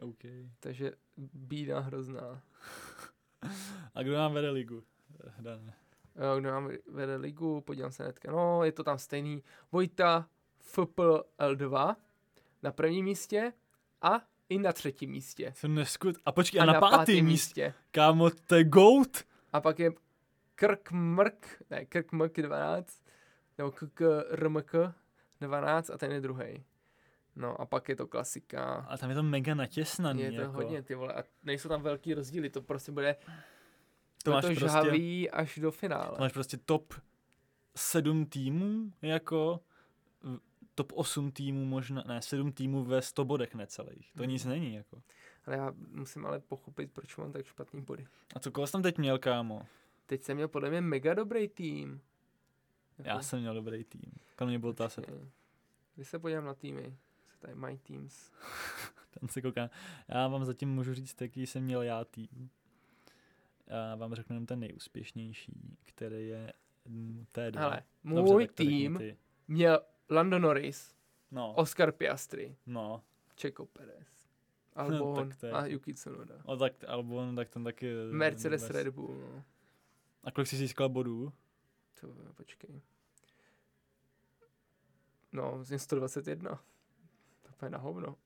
[0.00, 0.24] OK.
[0.60, 0.92] Takže
[1.34, 2.42] bída hrozná.
[3.94, 4.82] A kdo nám vede ligu?
[5.40, 5.72] Dan.
[6.38, 8.32] Kdo nám vede ligu, podívám se netka.
[8.32, 9.42] No, je to tam stejný.
[9.72, 10.28] Vojta
[10.58, 11.96] FPL L2
[12.62, 13.52] na prvním místě
[14.02, 15.52] a i na třetím místě.
[15.56, 16.16] Jsem neskut.
[16.24, 17.74] A počkej, a, na, pátém pátým místě.
[17.90, 19.24] Kámo, to je GOAT.
[19.52, 19.92] A pak je
[20.54, 23.04] Krkmrk, ne, Krkmrk 12,
[23.58, 24.72] nebo KKRMK
[25.40, 26.64] 12 a ten je druhý.
[27.36, 28.74] No a pak je to klasika.
[28.88, 30.22] A tam je to mega natěsnaný.
[30.22, 30.52] Je to jako.
[30.52, 33.16] hodně, ty vole, a nejsou tam velký rozdíly, to prostě bude
[34.24, 36.16] To máš to prostě, žhavý až do finále.
[36.16, 36.94] to máš prostě top
[37.76, 39.60] 7 týmů, jako
[40.74, 44.12] top 8 týmů možná, ne, 7 týmů ve 100 bodech necelých.
[44.12, 44.30] To Mhm.
[44.32, 45.02] nic není, jako.
[45.46, 48.06] Ale já musím ale pochopit, proč mám tak špatný body.
[48.36, 49.62] A co koho jsi tam teď měl, kámo?
[50.06, 52.00] Teď jsem měl podle mě mega dobrý tým.
[52.98, 54.12] Já jsem měl dobrý tým.
[54.36, 55.02] Kromě byl ta se.
[55.94, 56.96] Když se podívám na týmy,
[57.26, 58.30] co tady My Teams.
[59.20, 59.70] ten se kouká.
[60.08, 62.50] Já vám zatím můžu říct, jaký jsem měl já tým.
[63.66, 66.52] Já vám řeknu jenom ten nejúspěšnější, který je
[66.84, 67.58] mm, T2.
[67.58, 69.16] Hele, Dobře, můj řekni tým ty.
[69.48, 69.80] měl
[70.10, 70.94] Lando Norris,
[71.30, 73.02] No, Oscar Piastri, no.
[73.40, 74.28] Checo Perez,
[74.74, 76.34] Albon tak to je- a Yuki Tsunoda.
[76.44, 77.92] O, tak Albon, tak ten taky...
[78.10, 79.44] Mercedes bez- Red Bull, no.
[80.24, 81.32] A kolik jsi získal bodů?
[82.00, 82.82] To, počkej.
[85.32, 86.60] No, z 121.
[87.58, 88.16] To je na hovno.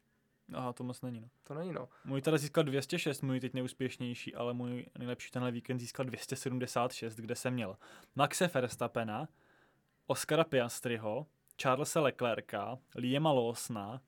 [0.54, 1.28] Aha, to moc není, no.
[1.42, 1.88] To není no.
[2.04, 7.34] Můj teda získal 206, můj teď neúspěšnější, ale můj nejlepší tenhle víkend získal 276, kde
[7.34, 7.76] jsem měl
[8.16, 9.28] Maxe Verstappena,
[10.06, 11.26] Oscara Piastriho,
[11.62, 14.00] Charlesa Leclerca, Liema Lawsona,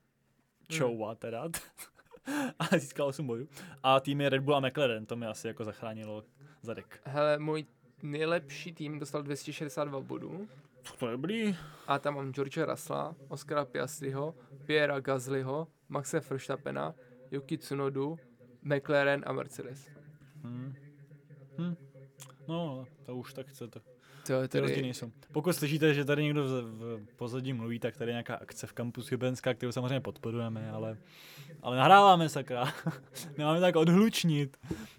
[0.79, 1.49] Choua teda,
[2.59, 3.49] ale získal 8 bodů.
[3.83, 6.25] A týmy Red Bull a McLaren, to mi asi jako zachránilo
[6.63, 7.01] zadek.
[7.05, 7.67] Hele, můj
[8.03, 10.49] nejlepší tým dostal 262 bodů.
[10.99, 11.57] To je dobrý.
[11.87, 14.35] A tam mám George Russella, Oscara Piastriho,
[14.67, 16.95] Piera Gaslyho, Maxe Verstappena,
[17.31, 18.19] Yuki Tsunodu,
[18.63, 19.89] McLaren a Mercedes.
[20.43, 20.75] Hm.
[21.59, 21.77] Hm.
[22.49, 23.69] No, to už tak chce
[24.27, 24.33] to.
[24.33, 25.11] To je Ty rozdíly jsou.
[25.33, 29.15] Pokud slyšíte, že tady někdo v, pozadí mluví, tak tady je nějaká akce v kampusu
[29.15, 30.97] Jubenská, kterou samozřejmě podporujeme, ale,
[31.63, 32.73] ale nahráváme sakra.
[33.39, 34.57] Nemáme tak odhlučnit.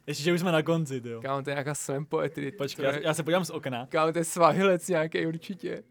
[0.08, 1.22] Ještě, že už jsme na konci, jo.
[1.22, 2.52] Kámo, to je nějaká slam poetry.
[2.52, 3.86] Počkej, já, je, já, se podívám z okna.
[3.86, 5.84] Kámo, to je svahilec nějaký určitě.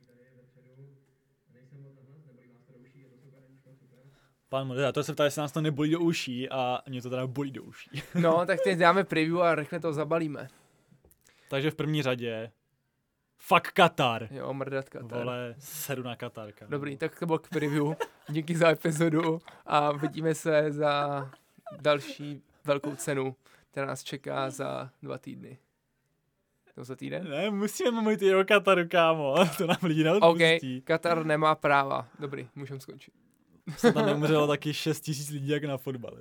[4.51, 7.27] Pan moderátor to se ptá, jestli nás to nebolí do uší a mě to teda
[7.27, 8.03] bolí do uší.
[8.15, 10.49] No, tak teď dáme preview a rychle to zabalíme.
[11.51, 12.51] Takže v první řadě
[13.43, 14.29] Fuck Katar.
[14.31, 15.19] Jo, mrdat Katar.
[15.19, 16.53] Vole, sedu na Katar.
[16.53, 16.71] kámo.
[16.71, 17.87] Dobrý, tak to bylo k preview.
[18.29, 21.31] Díky za epizodu a vidíme se za
[21.81, 23.37] další velkou cenu,
[23.71, 25.59] která nás čeká za dva týdny.
[26.75, 27.31] To za týden?
[27.31, 29.35] Ne, musíme mluvit i o Kataru, kámo.
[29.59, 30.81] To nám lidi OK, neodpustí.
[30.83, 32.09] Katar nemá práva.
[32.19, 33.15] Dobrý, můžeme skončit.
[33.77, 36.19] Se tam nemřelo taky 6 tisíc lidí jak na fotbale.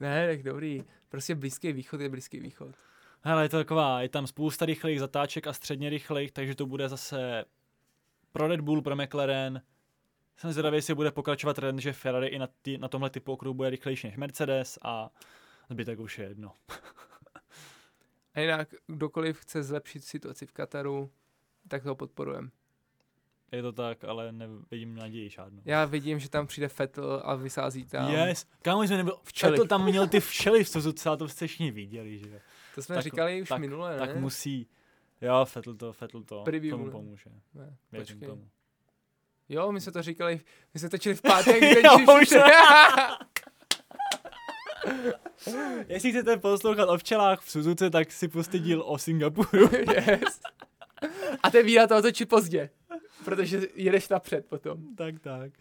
[0.00, 0.84] Ne, tak dobrý.
[1.08, 2.74] Prostě Blízký východ je Blízký východ.
[3.24, 6.88] Hele, je to taková, je tam spousta rychlých zatáček a středně rychlých, takže to bude
[6.88, 7.44] zase
[8.32, 9.62] pro Red Bull, pro McLaren.
[10.36, 13.54] Jsem zvědavý, jestli bude pokračovat trend, že Ferrari i na, tý, na tomhle typu okruhu
[13.54, 15.10] bude rychlejší než Mercedes a
[15.70, 16.52] zbytek už je jedno.
[18.34, 21.10] A jinak, kdokoliv chce zlepšit situaci v Kataru,
[21.68, 22.48] tak to podporujeme.
[23.52, 25.62] Je to tak, ale nevidím naději žádnou.
[25.64, 28.10] Já vidím, že tam přijde Vettel a vysází tam.
[28.10, 29.50] Yes, kámo, jsme nebyl, Včely.
[29.50, 32.38] Vettel tam měl ty včely v Suzuce a to jste všichni viděli, že jo.
[32.74, 33.98] To jsme Tak- říkali už tak- minule, ne?
[34.06, 34.66] Tak musí,
[35.20, 37.30] jo, Vettel to, Vettel to, Preview, tomu pomůže.
[37.54, 38.28] ne Věřím počkej.
[38.28, 38.48] tomu.
[39.48, 40.40] Jo, my jsme to říkali,
[40.74, 41.62] my jsme točili v pátek.
[41.62, 42.28] Jo, teď už
[45.88, 49.68] Jestli chcete poslouchat o včelách v Suzuce, tak si pustí díl o Singapuru.
[49.96, 50.40] yes.
[51.42, 52.70] A ten víra to otočí pozdě,
[53.24, 54.94] protože jedeš napřed potom.
[54.96, 55.52] tak, tak.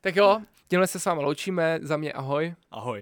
[0.00, 2.54] Tak jo, tímhle se s vámi loučíme, za mě ahoj.
[2.70, 3.01] Ahoj.